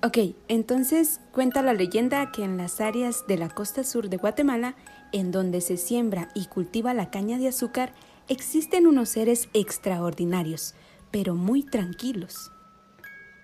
Ok, 0.07 0.19
entonces 0.47 1.21
cuenta 1.33 1.63
la 1.63 1.73
leyenda 1.73 2.31
que 2.31 2.45
en 2.45 2.57
las 2.57 2.81
áreas 2.81 3.27
de 3.27 3.37
la 3.37 3.49
costa 3.49 3.83
sur 3.83 4.09
de 4.09 4.19
Guatemala, 4.19 4.77
en 5.11 5.33
donde 5.33 5.61
se 5.61 5.77
siembra 5.77 6.29
y 6.33 6.47
cultiva 6.47 6.95
la 6.95 7.11
caña 7.11 7.39
de 7.39 7.49
azúcar, 7.49 7.93
existen 8.29 8.87
unos 8.87 9.09
seres 9.09 9.49
extraordinarios, 9.53 10.77
pero 11.11 11.35
muy 11.35 11.65
tranquilos. 11.65 12.53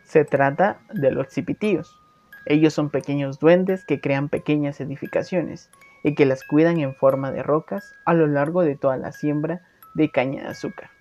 Se 0.05 0.25
trata 0.25 0.79
de 0.95 1.11
los 1.11 1.31
cipitíos. 1.31 2.01
Ellos 2.47 2.73
son 2.73 2.91
pequeños 2.91 3.41
duendes 3.41 3.85
que 3.85 4.01
crean 4.01 4.29
pequeñas 4.29 4.81
edificaciones 4.81 5.69
y 6.05 6.15
que 6.15 6.27
las 6.27 6.45
cuidan 6.45 6.79
en 6.79 6.95
forma 6.95 7.33
de 7.33 7.43
rocas 7.43 7.93
a 8.05 8.15
lo 8.15 8.29
largo 8.29 8.63
de 8.63 8.77
toda 8.77 8.97
la 8.99 9.11
siembra 9.11 9.63
de 9.95 10.13
caña 10.13 10.45
de 10.45 10.51
azúcar. 10.51 10.92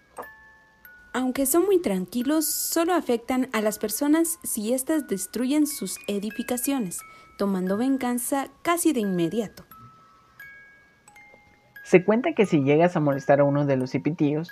Aunque 1.13 1.45
son 1.45 1.65
muy 1.65 1.81
tranquilos, 1.81 2.45
solo 2.45 2.93
afectan 2.93 3.49
a 3.51 3.61
las 3.61 3.79
personas 3.79 4.39
si 4.43 4.73
éstas 4.73 5.09
destruyen 5.09 5.67
sus 5.67 5.97
edificaciones, 6.07 6.99
tomando 7.37 7.75
venganza 7.75 8.47
casi 8.61 8.93
de 8.93 9.01
inmediato. 9.01 9.65
Se 11.83 12.05
cuenta 12.05 12.33
que 12.33 12.45
si 12.45 12.63
llegas 12.63 12.95
a 12.95 13.01
molestar 13.01 13.41
a 13.41 13.43
uno 13.43 13.65
de 13.65 13.75
los 13.75 13.89
cipitíos, 13.89 14.51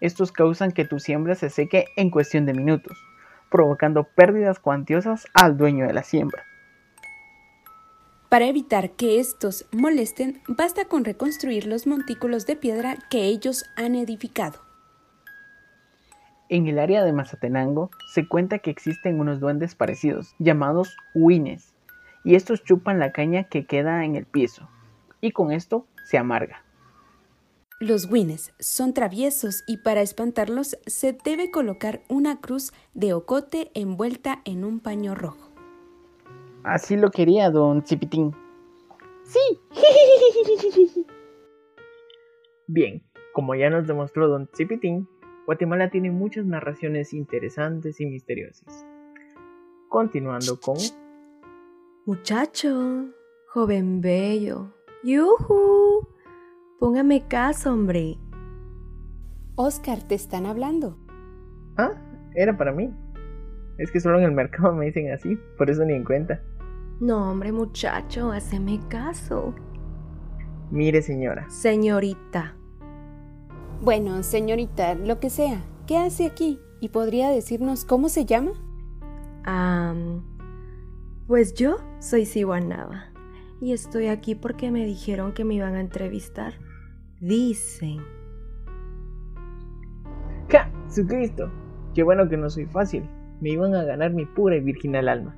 estos 0.00 0.32
causan 0.32 0.72
que 0.72 0.84
tu 0.84 0.98
siembra 0.98 1.36
se 1.36 1.48
seque 1.48 1.84
en 1.94 2.10
cuestión 2.10 2.44
de 2.44 2.54
minutos, 2.54 2.98
provocando 3.48 4.02
pérdidas 4.02 4.58
cuantiosas 4.58 5.26
al 5.32 5.56
dueño 5.56 5.86
de 5.86 5.92
la 5.92 6.02
siembra. 6.02 6.44
Para 8.28 8.46
evitar 8.46 8.92
que 8.92 9.20
estos 9.20 9.66
molesten, 9.70 10.40
basta 10.48 10.86
con 10.86 11.04
reconstruir 11.04 11.66
los 11.66 11.86
montículos 11.86 12.46
de 12.46 12.56
piedra 12.56 12.96
que 13.10 13.26
ellos 13.26 13.64
han 13.76 13.94
edificado. 13.94 14.69
En 16.50 16.66
el 16.66 16.80
área 16.80 17.04
de 17.04 17.12
Mazatenango 17.12 17.92
se 18.12 18.26
cuenta 18.26 18.58
que 18.58 18.72
existen 18.72 19.20
unos 19.20 19.38
duendes 19.38 19.76
parecidos, 19.76 20.34
llamados 20.40 20.96
huines, 21.14 21.74
y 22.24 22.34
estos 22.34 22.64
chupan 22.64 22.98
la 22.98 23.12
caña 23.12 23.44
que 23.44 23.66
queda 23.66 24.04
en 24.04 24.16
el 24.16 24.26
piso, 24.26 24.68
y 25.20 25.30
con 25.30 25.52
esto 25.52 25.86
se 26.04 26.18
amarga. 26.18 26.64
Los 27.78 28.10
wines 28.10 28.52
son 28.58 28.94
traviesos 28.94 29.62
y 29.68 29.76
para 29.76 30.02
espantarlos 30.02 30.76
se 30.86 31.16
debe 31.24 31.52
colocar 31.52 32.02
una 32.08 32.40
cruz 32.40 32.72
de 32.94 33.12
ocote 33.12 33.70
envuelta 33.74 34.42
en 34.44 34.64
un 34.64 34.80
paño 34.80 35.14
rojo. 35.14 35.52
Así 36.64 36.96
lo 36.96 37.12
quería 37.12 37.48
don 37.50 37.86
Cipitín. 37.86 38.34
Sí. 39.22 39.38
Bien, 42.66 43.04
como 43.34 43.54
ya 43.54 43.70
nos 43.70 43.86
demostró 43.86 44.26
don 44.26 44.50
Cipitín, 44.52 45.08
Guatemala 45.50 45.90
tiene 45.90 46.12
muchas 46.12 46.46
narraciones 46.46 47.12
interesantes 47.12 48.00
y 48.00 48.06
misteriosas. 48.06 48.86
Continuando 49.88 50.60
con... 50.60 50.76
Muchacho, 52.06 53.08
Joven 53.48 54.00
bello. 54.00 54.72
¡Yuhu! 55.02 56.06
Póngame 56.78 57.26
caso, 57.26 57.72
hombre. 57.72 58.16
Oscar, 59.56 60.06
te 60.06 60.14
están 60.14 60.46
hablando. 60.46 60.96
Ah, 61.76 62.00
era 62.36 62.56
para 62.56 62.70
mí. 62.70 62.94
Es 63.76 63.90
que 63.90 63.98
solo 63.98 64.18
en 64.18 64.26
el 64.26 64.32
mercado 64.32 64.72
me 64.72 64.86
dicen 64.86 65.10
así, 65.12 65.36
por 65.58 65.68
eso 65.68 65.84
ni 65.84 65.94
en 65.94 66.04
cuenta. 66.04 66.40
No, 67.00 67.28
hombre, 67.28 67.50
muchacho, 67.50 68.30
haceme 68.30 68.78
caso. 68.88 69.52
Mire, 70.70 71.02
señora. 71.02 71.50
Señorita. 71.50 72.54
Bueno, 73.82 74.22
señorita, 74.22 74.94
lo 74.94 75.20
que 75.20 75.30
sea, 75.30 75.64
¿qué 75.86 75.96
hace 75.96 76.26
aquí? 76.26 76.60
¿Y 76.80 76.90
podría 76.90 77.30
decirnos 77.30 77.86
cómo 77.86 78.10
se 78.10 78.26
llama? 78.26 78.50
Ah, 79.46 79.94
pues 81.26 81.54
yo 81.54 81.78
soy 81.98 82.26
Siwanaba 82.26 83.06
y 83.58 83.72
estoy 83.72 84.08
aquí 84.08 84.34
porque 84.34 84.70
me 84.70 84.84
dijeron 84.84 85.32
que 85.32 85.46
me 85.46 85.54
iban 85.54 85.76
a 85.76 85.80
entrevistar. 85.80 86.52
Dicen. 87.20 88.00
¡Ja! 90.50 90.70
¡Jesucristo! 90.88 91.50
Qué 91.94 92.02
bueno 92.02 92.28
que 92.28 92.36
no 92.36 92.50
soy 92.50 92.66
fácil. 92.66 93.08
Me 93.40 93.48
iban 93.48 93.74
a 93.74 93.84
ganar 93.84 94.12
mi 94.12 94.26
pura 94.26 94.56
y 94.56 94.60
virginal 94.60 95.08
alma. 95.08 95.34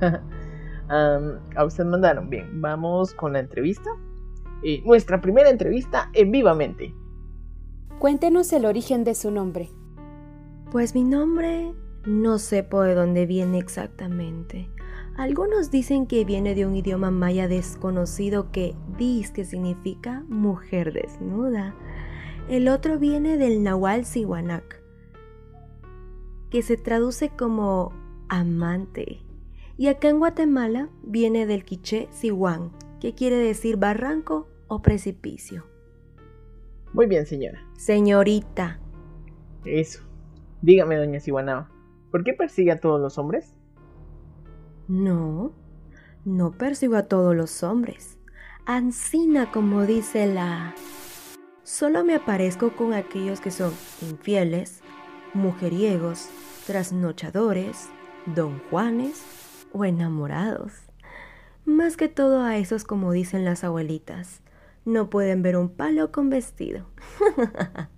Am, 0.88 1.38
a 1.54 1.64
usted 1.64 1.84
mandaron. 1.84 2.30
Bien, 2.30 2.60
vamos 2.60 3.14
con 3.14 3.34
la 3.34 3.38
entrevista. 3.38 3.90
Eh, 4.64 4.82
nuestra 4.84 5.20
primera 5.20 5.50
entrevista 5.50 6.10
en 6.14 6.32
Vivamente. 6.32 6.92
Cuéntenos 7.98 8.52
el 8.52 8.66
origen 8.66 9.04
de 9.04 9.14
su 9.14 9.30
nombre. 9.30 9.70
Pues 10.70 10.94
mi 10.94 11.02
nombre 11.02 11.72
no 12.04 12.38
sepo 12.38 12.82
de 12.82 12.94
dónde 12.94 13.24
viene 13.24 13.58
exactamente. 13.58 14.68
Algunos 15.16 15.70
dicen 15.70 16.06
que 16.06 16.26
viene 16.26 16.54
de 16.54 16.66
un 16.66 16.76
idioma 16.76 17.10
maya 17.10 17.48
desconocido 17.48 18.52
que 18.52 18.74
dice 18.98 19.32
que 19.32 19.44
significa 19.46 20.24
mujer 20.28 20.92
desnuda. 20.92 21.74
El 22.50 22.68
otro 22.68 22.98
viene 22.98 23.38
del 23.38 23.62
nahual 23.62 24.04
siwanac, 24.04 24.82
que 26.50 26.60
se 26.60 26.76
traduce 26.76 27.30
como 27.30 27.94
amante. 28.28 29.22
Y 29.78 29.86
acá 29.86 30.10
en 30.10 30.18
Guatemala 30.18 30.90
viene 31.02 31.46
del 31.46 31.64
quiché 31.64 32.08
siwan, 32.12 32.72
que 33.00 33.14
quiere 33.14 33.36
decir 33.36 33.78
barranco 33.78 34.48
o 34.68 34.82
precipicio. 34.82 35.64
Muy 36.92 37.06
bien, 37.06 37.26
señora. 37.26 37.62
Señorita, 37.76 38.78
Eso. 39.64 40.00
Dígame, 40.62 40.96
doña 40.96 41.20
Siwanaba, 41.20 41.70
¿por 42.10 42.24
qué 42.24 42.32
persigue 42.32 42.72
a 42.72 42.80
todos 42.80 43.00
los 43.00 43.18
hombres? 43.18 43.52
no, 44.88 45.52
no 46.24 46.52
persigo 46.52 46.96
a 46.96 47.04
todos 47.04 47.34
los 47.34 47.62
hombres. 47.62 48.18
Ancina, 48.66 49.50
como 49.52 49.84
dice 49.84 50.26
la... 50.26 50.74
Solo 51.64 52.04
me 52.04 52.14
aparezco 52.14 52.70
con 52.76 52.94
aquellos 52.94 53.40
que 53.40 53.50
son 53.50 53.72
infieles, 54.02 54.80
mujeriegos, 55.34 56.28
trasnochadores, 56.66 57.88
don 58.26 58.60
Juanes 58.70 59.24
o 59.72 59.84
enamorados. 59.84 60.72
Más 61.64 61.96
que 61.96 62.08
todo 62.08 62.42
a 62.42 62.56
esos 62.56 62.84
como 62.84 63.10
dicen 63.12 63.44
las 63.44 63.64
abuelitas. 63.64 64.42
No 64.86 65.10
pueden 65.10 65.42
ver 65.42 65.56
un 65.56 65.68
palo 65.68 66.12
con 66.12 66.30
vestido. 66.30 66.86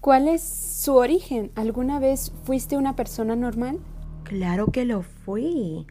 ¿Cuál 0.00 0.26
es 0.26 0.42
su 0.42 0.96
origen? 0.96 1.52
¿Alguna 1.54 2.00
vez 2.00 2.32
fuiste 2.42 2.76
una 2.76 2.96
persona 2.96 3.36
normal? 3.36 3.78
Claro 4.24 4.72
que 4.72 4.84
lo 4.84 5.02
fui. 5.02 5.86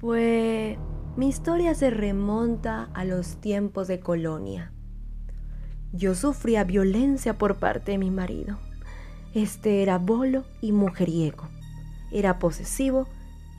Pues 0.00 0.78
mi 1.16 1.28
historia 1.28 1.74
se 1.74 1.90
remonta 1.90 2.88
a 2.94 3.04
los 3.04 3.36
tiempos 3.42 3.88
de 3.88 4.00
colonia. 4.00 4.72
Yo 5.92 6.14
sufría 6.14 6.64
violencia 6.64 7.36
por 7.36 7.56
parte 7.58 7.92
de 7.92 7.98
mi 7.98 8.10
marido. 8.10 8.58
Este 9.34 9.82
era 9.82 9.98
bolo 9.98 10.46
y 10.62 10.72
mujeriego. 10.72 11.46
Era 12.10 12.38
posesivo 12.38 13.06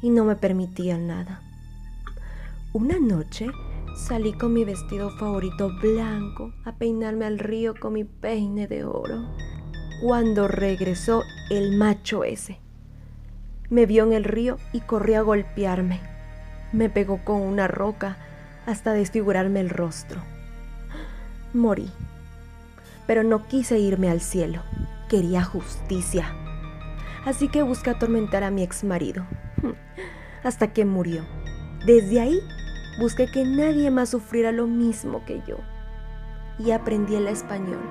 y 0.01 0.09
no 0.09 0.25
me 0.25 0.35
permitía 0.35 0.97
nada. 0.97 1.43
Una 2.73 2.99
noche 2.99 3.47
salí 3.97 4.33
con 4.33 4.53
mi 4.53 4.63
vestido 4.63 5.09
favorito 5.09 5.71
blanco 5.81 6.53
a 6.63 6.75
peinarme 6.75 7.25
al 7.25 7.39
río 7.39 7.73
con 7.77 7.93
mi 7.93 8.03
peine 8.03 8.67
de 8.67 8.85
oro. 8.85 9.27
Cuando 10.01 10.47
regresó 10.47 11.23
el 11.49 11.75
macho 11.75 12.23
ese, 12.23 12.59
me 13.69 13.87
vio 13.87 14.03
en 14.03 14.13
el 14.13 14.23
río 14.23 14.59
y 14.71 14.81
corrió 14.81 15.19
a 15.19 15.23
golpearme. 15.23 15.99
Me 16.71 16.89
pegó 16.89 17.23
con 17.23 17.41
una 17.41 17.67
roca 17.67 18.17
hasta 18.67 18.93
desfigurarme 18.93 19.61
el 19.61 19.69
rostro. 19.69 20.21
Morí. 21.53 21.89
Pero 23.07 23.23
no 23.23 23.47
quise 23.47 23.79
irme 23.79 24.11
al 24.11 24.21
cielo. 24.21 24.61
Quería 25.09 25.43
justicia. 25.43 26.33
Así 27.25 27.47
que 27.47 27.63
busqué 27.63 27.89
atormentar 27.89 28.43
a 28.43 28.51
mi 28.51 28.61
ex 28.61 28.83
marido. 28.83 29.25
Hasta 30.43 30.71
que 30.71 30.85
murió. 30.85 31.23
Desde 31.85 32.19
ahí 32.19 32.39
busqué 32.97 33.27
que 33.27 33.45
nadie 33.45 33.91
más 33.91 34.09
sufriera 34.09 34.51
lo 34.51 34.67
mismo 34.67 35.23
que 35.25 35.41
yo. 35.47 35.57
Y 36.59 36.71
aprendí 36.71 37.15
el 37.15 37.27
español. 37.27 37.81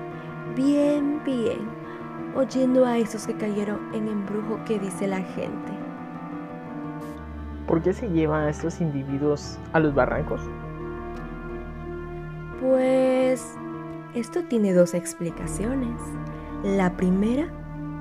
Bien, 0.55 1.21
bien. 1.23 1.69
Oyendo 2.35 2.85
a 2.85 2.97
esos 2.97 3.25
que 3.25 3.35
cayeron 3.35 3.93
en 3.93 4.07
embrujo 4.07 4.59
que 4.65 4.79
dice 4.79 5.07
la 5.07 5.21
gente. 5.21 5.71
¿Por 7.65 7.81
qué 7.81 7.93
se 7.93 8.09
llevan 8.09 8.43
a 8.43 8.49
estos 8.49 8.79
individuos 8.81 9.57
a 9.73 9.79
los 9.79 9.93
barrancos? 9.93 10.41
Pues 12.61 13.55
esto 14.13 14.43
tiene 14.43 14.73
dos 14.73 14.93
explicaciones. 14.93 15.99
La 16.63 16.95
primera 16.97 17.47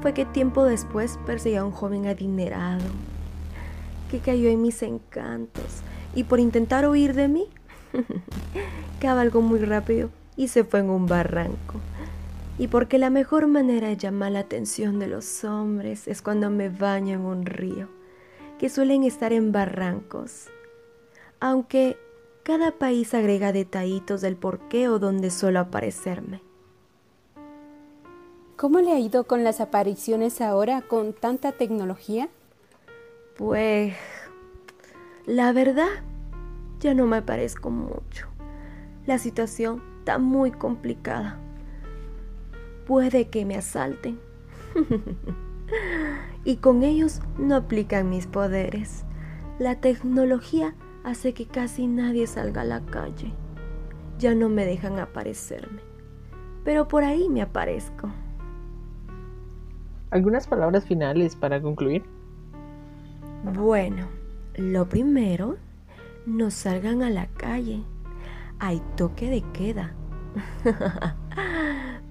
fue 0.02 0.14
que 0.14 0.24
tiempo 0.24 0.64
después 0.64 1.18
perseguí 1.26 1.56
a 1.56 1.64
un 1.64 1.72
joven 1.72 2.06
adinerado 2.06 2.84
que 4.10 4.20
cayó 4.20 4.48
en 4.48 4.62
mis 4.62 4.82
encantos 4.82 5.82
y 6.16 6.24
por 6.24 6.40
intentar 6.40 6.88
huir 6.88 7.14
de 7.14 7.28
mí, 7.28 7.46
cabalgó 9.00 9.42
muy 9.42 9.60
rápido 9.60 10.08
y 10.34 10.48
se 10.48 10.64
fue 10.64 10.80
en 10.80 10.88
un 10.88 11.06
barranco. 11.06 11.74
Y 12.58 12.68
porque 12.68 12.98
la 12.98 13.10
mejor 13.10 13.46
manera 13.46 13.88
de 13.88 13.98
llamar 13.98 14.32
la 14.32 14.40
atención 14.40 14.98
de 14.98 15.08
los 15.08 15.44
hombres 15.44 16.08
es 16.08 16.22
cuando 16.22 16.48
me 16.48 16.70
baño 16.70 17.14
en 17.14 17.20
un 17.20 17.44
río, 17.44 17.88
que 18.58 18.70
suelen 18.70 19.04
estar 19.04 19.34
en 19.34 19.52
barrancos. 19.52 20.46
Aunque 21.38 21.98
cada 22.42 22.72
país 22.72 23.12
agrega 23.12 23.52
detallitos 23.52 24.22
del 24.22 24.36
por 24.36 24.58
qué 24.68 24.88
o 24.88 24.98
dónde 24.98 25.30
suelo 25.30 25.60
aparecerme. 25.60 26.40
¿Cómo 28.56 28.80
le 28.80 28.92
ha 28.92 28.98
ido 28.98 29.24
con 29.24 29.44
las 29.44 29.60
apariciones 29.60 30.40
ahora 30.40 30.80
con 30.80 31.12
tanta 31.12 31.52
tecnología? 31.52 32.30
Pues 33.36 33.94
la 35.26 35.52
verdad, 35.52 35.88
ya 36.78 36.94
no 36.94 37.06
me 37.06 37.20
parezco 37.20 37.70
mucho. 37.70 38.28
La 39.06 39.18
situación 39.18 39.82
está 39.98 40.18
muy 40.18 40.52
complicada. 40.52 41.38
Puede 42.86 43.28
que 43.28 43.44
me 43.44 43.56
asalten. 43.56 44.20
y 46.44 46.56
con 46.56 46.84
ellos 46.84 47.20
no 47.38 47.56
aplican 47.56 48.08
mis 48.08 48.26
poderes. 48.26 49.04
La 49.58 49.80
tecnología 49.80 50.74
hace 51.02 51.34
que 51.34 51.46
casi 51.46 51.88
nadie 51.88 52.26
salga 52.28 52.60
a 52.60 52.64
la 52.64 52.80
calle. 52.86 53.32
Ya 54.18 54.34
no 54.34 54.48
me 54.48 54.64
dejan 54.64 55.00
aparecerme. 55.00 55.80
Pero 56.64 56.86
por 56.86 57.02
ahí 57.02 57.28
me 57.28 57.42
aparezco. 57.42 58.10
¿Algunas 60.10 60.46
palabras 60.46 60.84
finales 60.84 61.34
para 61.34 61.60
concluir? 61.60 62.04
Bueno, 63.42 64.06
lo 64.56 64.88
primero, 64.88 65.56
no 66.24 66.50
salgan 66.50 67.02
a 67.02 67.10
la 67.10 67.26
calle. 67.26 67.82
Hay 68.58 68.82
toque 68.96 69.28
de 69.28 69.42
queda. 69.52 69.94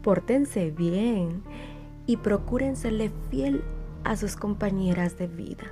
Pórtense 0.04 0.72
bien 0.72 1.44
y 2.06 2.18
procuren 2.18 2.76
serle 2.76 3.12
fiel 3.30 3.64
a 4.04 4.16
sus 4.16 4.36
compañeras 4.36 5.18
de 5.18 5.28
vida. 5.28 5.72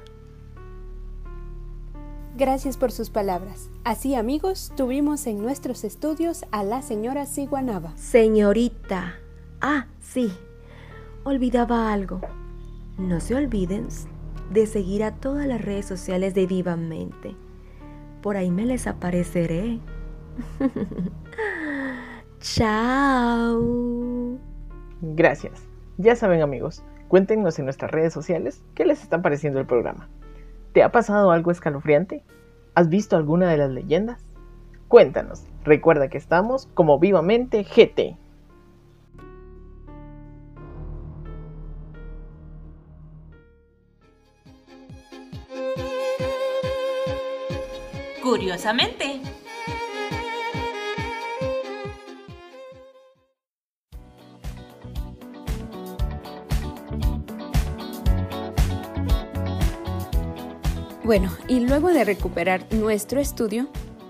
Gracias 2.35 2.77
por 2.77 2.91
sus 2.91 3.11
palabras. 3.11 3.69
Así 3.83 4.15
amigos, 4.15 4.71
tuvimos 4.75 5.27
en 5.27 5.41
nuestros 5.41 5.83
estudios 5.83 6.45
a 6.51 6.63
la 6.63 6.81
señora 6.81 7.27
Siguanaba. 7.27 7.95
Señorita. 7.95 9.19
Ah, 9.61 9.85
sí. 10.01 10.33
Olvidaba 11.23 11.93
algo. 11.93 12.21
No 12.97 13.19
se 13.19 13.35
olviden 13.35 13.87
de 14.53 14.67
seguir 14.67 15.03
a 15.03 15.15
todas 15.15 15.47
las 15.47 15.61
redes 15.61 15.85
sociales 15.85 16.33
de 16.33 16.45
Vivamente. 16.45 17.35
Por 18.21 18.37
ahí 18.37 18.51
me 18.51 18.65
les 18.65 18.87
apareceré. 18.87 19.79
Chao. 22.39 23.59
Gracias. 25.01 25.67
Ya 25.97 26.15
saben 26.15 26.41
amigos, 26.41 26.83
cuéntenos 27.07 27.59
en 27.59 27.65
nuestras 27.65 27.91
redes 27.91 28.13
sociales 28.13 28.63
qué 28.75 28.85
les 28.85 29.03
está 29.03 29.21
pareciendo 29.21 29.59
el 29.59 29.65
programa. 29.65 30.09
¿Te 30.73 30.83
ha 30.83 30.91
pasado 30.91 31.31
algo 31.31 31.51
escalofriante? 31.51 32.23
¿Has 32.75 32.89
visto 32.89 33.15
alguna 33.15 33.49
de 33.49 33.57
las 33.57 33.71
leyendas? 33.71 34.25
Cuéntanos, 34.87 35.45
recuerda 35.63 36.07
que 36.07 36.17
estamos 36.17 36.67
como 36.73 36.99
Vivamente 36.99 37.63
GT. 37.63 38.17
Curiosamente. 48.33 49.21
Bueno, 61.03 61.29
y 61.47 61.59
luego 61.59 61.89
de 61.89 62.03
recuperar 62.05 62.65
nuestro 62.73 63.19
estudio, 63.19 63.67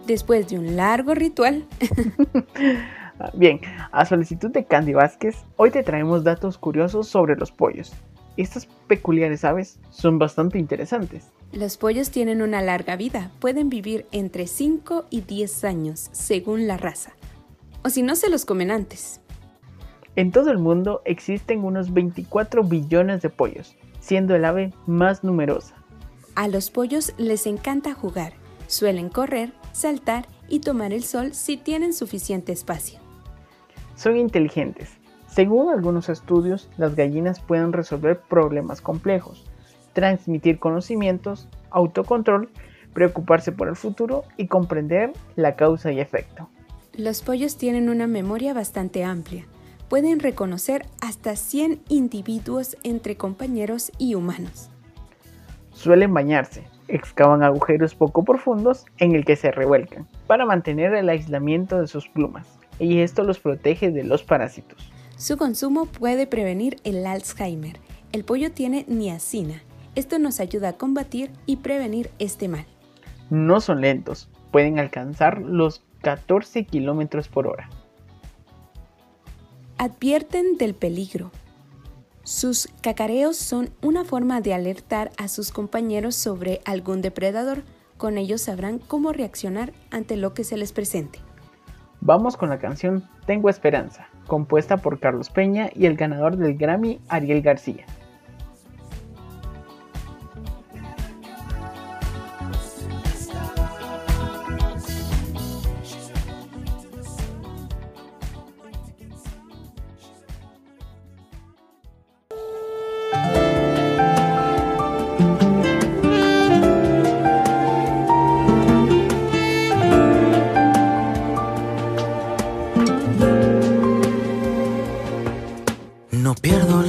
después 0.08 0.48
de 0.48 0.58
un 0.58 0.78
largo 0.78 1.14
ritual, 1.14 1.66
Bien, 3.34 3.60
a 3.92 4.06
solicitud 4.06 4.52
de 4.52 4.64
Candy 4.64 4.94
Vázquez, 4.94 5.44
hoy 5.58 5.70
te 5.70 5.84
traemos 5.84 6.24
datos 6.24 6.58
curiosos 6.58 7.10
sobre 7.10 7.36
los 7.36 7.52
pollos. 7.52 7.92
Estas 8.38 8.68
peculiares 8.88 9.44
aves 9.44 9.82
son 9.90 10.18
bastante 10.18 10.60
interesantes. 10.60 11.34
Los 11.54 11.78
pollos 11.78 12.10
tienen 12.10 12.42
una 12.42 12.62
larga 12.62 12.96
vida, 12.96 13.32
pueden 13.40 13.70
vivir 13.70 14.08
entre 14.12 14.48
5 14.48 15.06
y 15.10 15.22
10 15.22 15.64
años, 15.64 16.10
según 16.12 16.68
la 16.68 16.78
raza. 16.78 17.14
O 17.84 17.90
si 17.90 18.02
no, 18.02 18.16
se 18.16 18.30
los 18.30 18.44
comen 18.44 18.72
antes. 18.72 19.22
En 20.16 20.32
todo 20.32 20.52
el 20.52 20.58
mundo 20.58 21.02
existen 21.06 21.64
unos 21.64 21.94
24 21.94 22.64
billones 22.64 23.22
de 23.22 23.30
pollos, 23.30 23.76
siendo 24.00 24.36
el 24.36 24.46
ave 24.46 24.74
más 24.88 25.24
numerosa. 25.24 25.76
A 26.36 26.48
los 26.48 26.72
pollos 26.72 27.14
les 27.18 27.46
encanta 27.46 27.94
jugar, 27.94 28.34
suelen 28.68 29.10
correr, 29.10 29.54
saltar 29.72 30.26
y 30.50 30.60
tomar 30.60 30.92
el 30.92 31.04
sol 31.04 31.34
si 31.34 31.58
tienen 31.58 31.94
suficiente 31.94 32.52
espacio. 32.52 33.00
Son 33.96 34.18
inteligentes. 34.18 34.90
Según 35.28 35.72
algunos 35.72 36.10
estudios, 36.10 36.70
las 36.78 36.96
gallinas 36.96 37.40
pueden 37.40 37.74
resolver 37.74 38.20
problemas 38.20 38.82
complejos, 38.82 39.46
transmitir 39.94 40.60
conocimientos, 40.60 41.48
autocontrol, 41.70 42.50
preocuparse 42.94 43.52
por 43.52 43.68
el 43.68 43.76
futuro 43.76 44.24
y 44.38 44.48
comprender 44.48 45.14
la 45.36 45.56
causa 45.56 45.92
y 45.92 46.00
efecto. 46.00 46.50
Los 46.94 47.22
pollos 47.22 47.58
tienen 47.58 47.90
una 47.90 48.06
memoria 48.08 48.54
bastante 48.54 49.04
amplia. 49.04 49.46
Pueden 49.90 50.20
reconocer 50.20 50.86
hasta 51.02 51.36
100 51.36 51.82
individuos 51.90 52.78
entre 52.84 53.16
compañeros 53.16 53.92
y 53.98 54.16
humanos. 54.16 54.70
Suelen 55.74 56.14
bañarse, 56.14 56.64
excavan 56.88 57.44
agujeros 57.44 57.96
poco 57.96 58.24
profundos 58.24 58.86
en 59.00 59.16
el 59.16 59.26
que 59.26 59.36
se 59.36 59.52
revuelcan 59.52 60.08
para 60.28 60.46
mantener 60.46 60.94
el 60.94 61.10
aislamiento 61.10 61.80
de 61.80 61.88
sus 61.88 62.08
plumas, 62.08 62.48
y 62.80 63.00
esto 63.00 63.24
los 63.24 63.40
protege 63.40 63.92
de 63.92 64.04
los 64.04 64.24
parásitos. 64.24 64.92
Su 65.18 65.38
consumo 65.38 65.86
puede 65.86 66.28
prevenir 66.28 66.78
el 66.84 67.06
Alzheimer. 67.06 67.80
El 68.12 68.24
pollo 68.24 68.52
tiene 68.52 68.86
niacina. 68.88 69.62
Esto 69.96 70.18
nos 70.20 70.40
ayuda 70.40 70.70
a 70.70 70.74
combatir 70.74 71.32
y 71.46 71.58
prevenir 71.58 72.10
este 72.20 72.48
mal. 72.48 72.66
No 73.30 73.62
son 73.62 73.82
lentos, 73.82 74.30
pueden 74.52 74.80
alcanzar 74.80 75.42
los 75.42 75.84
14 76.02 76.66
kilómetros 76.66 77.28
por 77.28 77.48
hora. 77.48 77.70
Advierten 79.78 80.58
del 80.58 80.74
peligro. 80.74 81.32
Sus 82.24 82.70
cacareos 82.82 83.38
son 83.38 83.72
una 83.82 84.06
forma 84.06 84.40
de 84.40 84.54
alertar 84.54 85.12
a 85.18 85.28
sus 85.28 85.52
compañeros 85.52 86.16
sobre 86.16 86.62
algún 86.66 87.02
depredador. 87.02 87.64
Con 87.98 88.18
ellos 88.18 88.42
sabrán 88.42 88.80
cómo 88.80 89.12
reaccionar 89.12 89.74
ante 89.92 90.16
lo 90.16 90.34
que 90.34 90.44
se 90.44 90.58
les 90.58 90.72
presente. 90.72 91.20
Vamos 92.02 92.36
con 92.36 92.50
la 92.50 92.60
canción 92.60 93.04
Tengo 93.26 93.50
Esperanza, 93.50 94.08
compuesta 94.28 94.78
por 94.78 95.00
Carlos 95.00 95.30
Peña 95.30 95.70
y 95.74 95.86
el 95.86 95.96
ganador 95.96 96.38
del 96.38 96.58
Grammy 96.58 97.00
Ariel 97.08 97.42
García. 97.42 97.86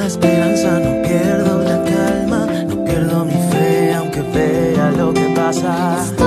La 0.04 0.08
esperanza, 0.08 0.80
no 0.80 1.02
pierdo 1.02 1.62
la 1.62 1.82
calma, 1.82 2.46
no 2.68 2.84
pierdo 2.84 3.24
mi 3.24 3.32
fe 3.50 3.94
aunque 3.94 4.20
vea 4.20 4.90
lo 4.90 5.14
que 5.14 5.32
pasa. 5.34 6.23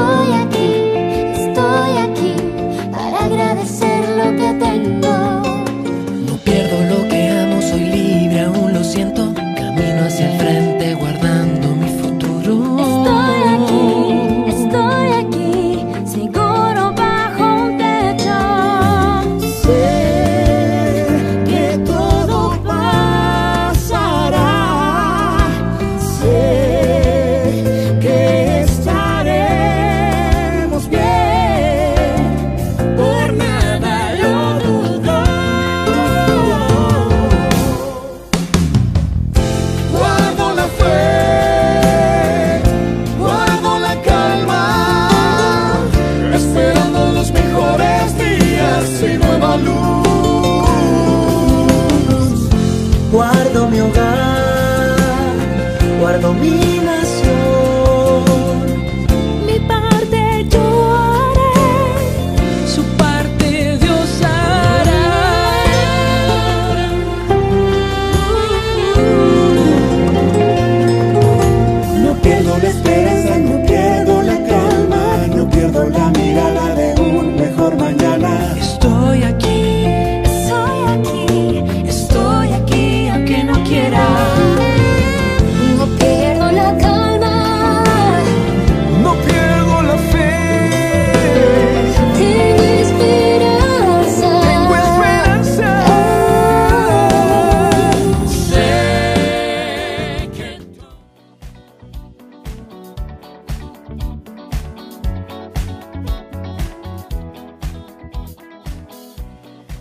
Mi 53.69 53.80
hogar, 53.82 55.36
guardo 55.99 56.34
mi 56.34 56.80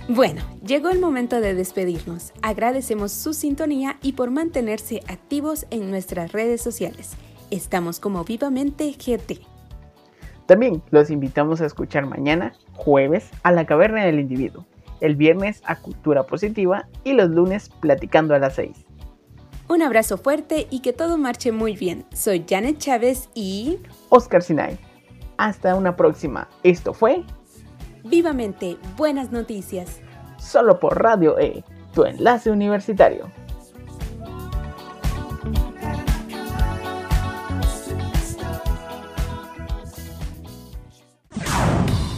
Bueno, 0.09 0.41
llegó 0.65 0.91
el 0.91 1.01
momento 1.01 1.41
de 1.41 1.55
despedirnos. 1.55 2.33
Agradecemos 2.41 3.11
su 3.11 3.33
sintonía 3.35 3.99
y 4.03 4.13
por 4.13 4.31
mantenerse 4.31 5.01
activos 5.09 5.67
en 5.71 5.91
nuestras 5.91 6.31
redes 6.31 6.63
sociales. 6.63 7.17
Estamos 7.51 7.99
como 7.99 8.23
Vivamente 8.23 8.93
GT. 8.93 9.41
También 10.47 10.81
los 10.91 11.11
invitamos 11.11 11.61
a 11.61 11.67
escuchar 11.67 12.07
mañana, 12.07 12.53
jueves, 12.75 13.31
a 13.43 13.51
la 13.51 13.67
Caverna 13.67 14.05
del 14.05 14.21
Individuo, 14.21 14.65
el 15.01 15.17
viernes 15.17 15.61
a 15.65 15.75
Cultura 15.75 16.25
Positiva 16.25 16.87
y 17.03 17.15
los 17.15 17.31
lunes 17.31 17.69
platicando 17.69 18.37
a 18.37 18.39
las 18.39 18.55
6. 18.55 18.87
Un 19.69 19.83
abrazo 19.83 20.19
fuerte 20.19 20.69
y 20.71 20.83
que 20.83 20.93
todo 20.93 21.19
marche 21.19 21.51
muy 21.51 21.75
bien. 21.75 22.05
Soy 22.15 22.45
Janet 22.49 22.79
Chávez 22.79 23.29
y... 23.35 23.81
Oscar 24.11 24.41
Sinai. 24.41 24.79
Hasta 25.37 25.75
una 25.75 25.97
próxima. 25.97 26.49
Esto 26.63 26.95
fue 26.95 27.25
Vivamente, 28.09 28.77
buenas 28.97 29.33
noticias. 29.33 30.01
Solo 30.39 30.79
por 30.79 31.03
Radio 31.03 31.39
E, 31.41 31.65
tu 31.93 32.05
enlace 32.05 32.51
universitario. 32.51 33.27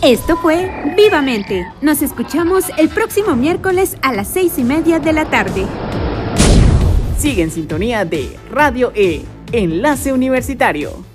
Esto 0.03 0.37
fue 0.37 0.95
Vivamente. 0.95 1.67
Nos 1.81 2.03
escuchamos 2.03 2.65
el 2.77 2.91
próximo 2.91 3.35
miércoles 3.35 3.97
a 4.03 4.13
las 4.13 4.29
seis 4.29 4.59
y 4.59 4.65
media 4.65 4.99
de 4.99 5.13
la 5.15 5.31
tarde. 5.31 5.67
Sigue 7.17 7.43
en 7.43 7.51
sintonía 7.51 8.05
de 8.05 8.37
Radio 8.51 8.93
E, 8.95 9.25
Enlace 9.53 10.13
Universitario. 10.13 11.08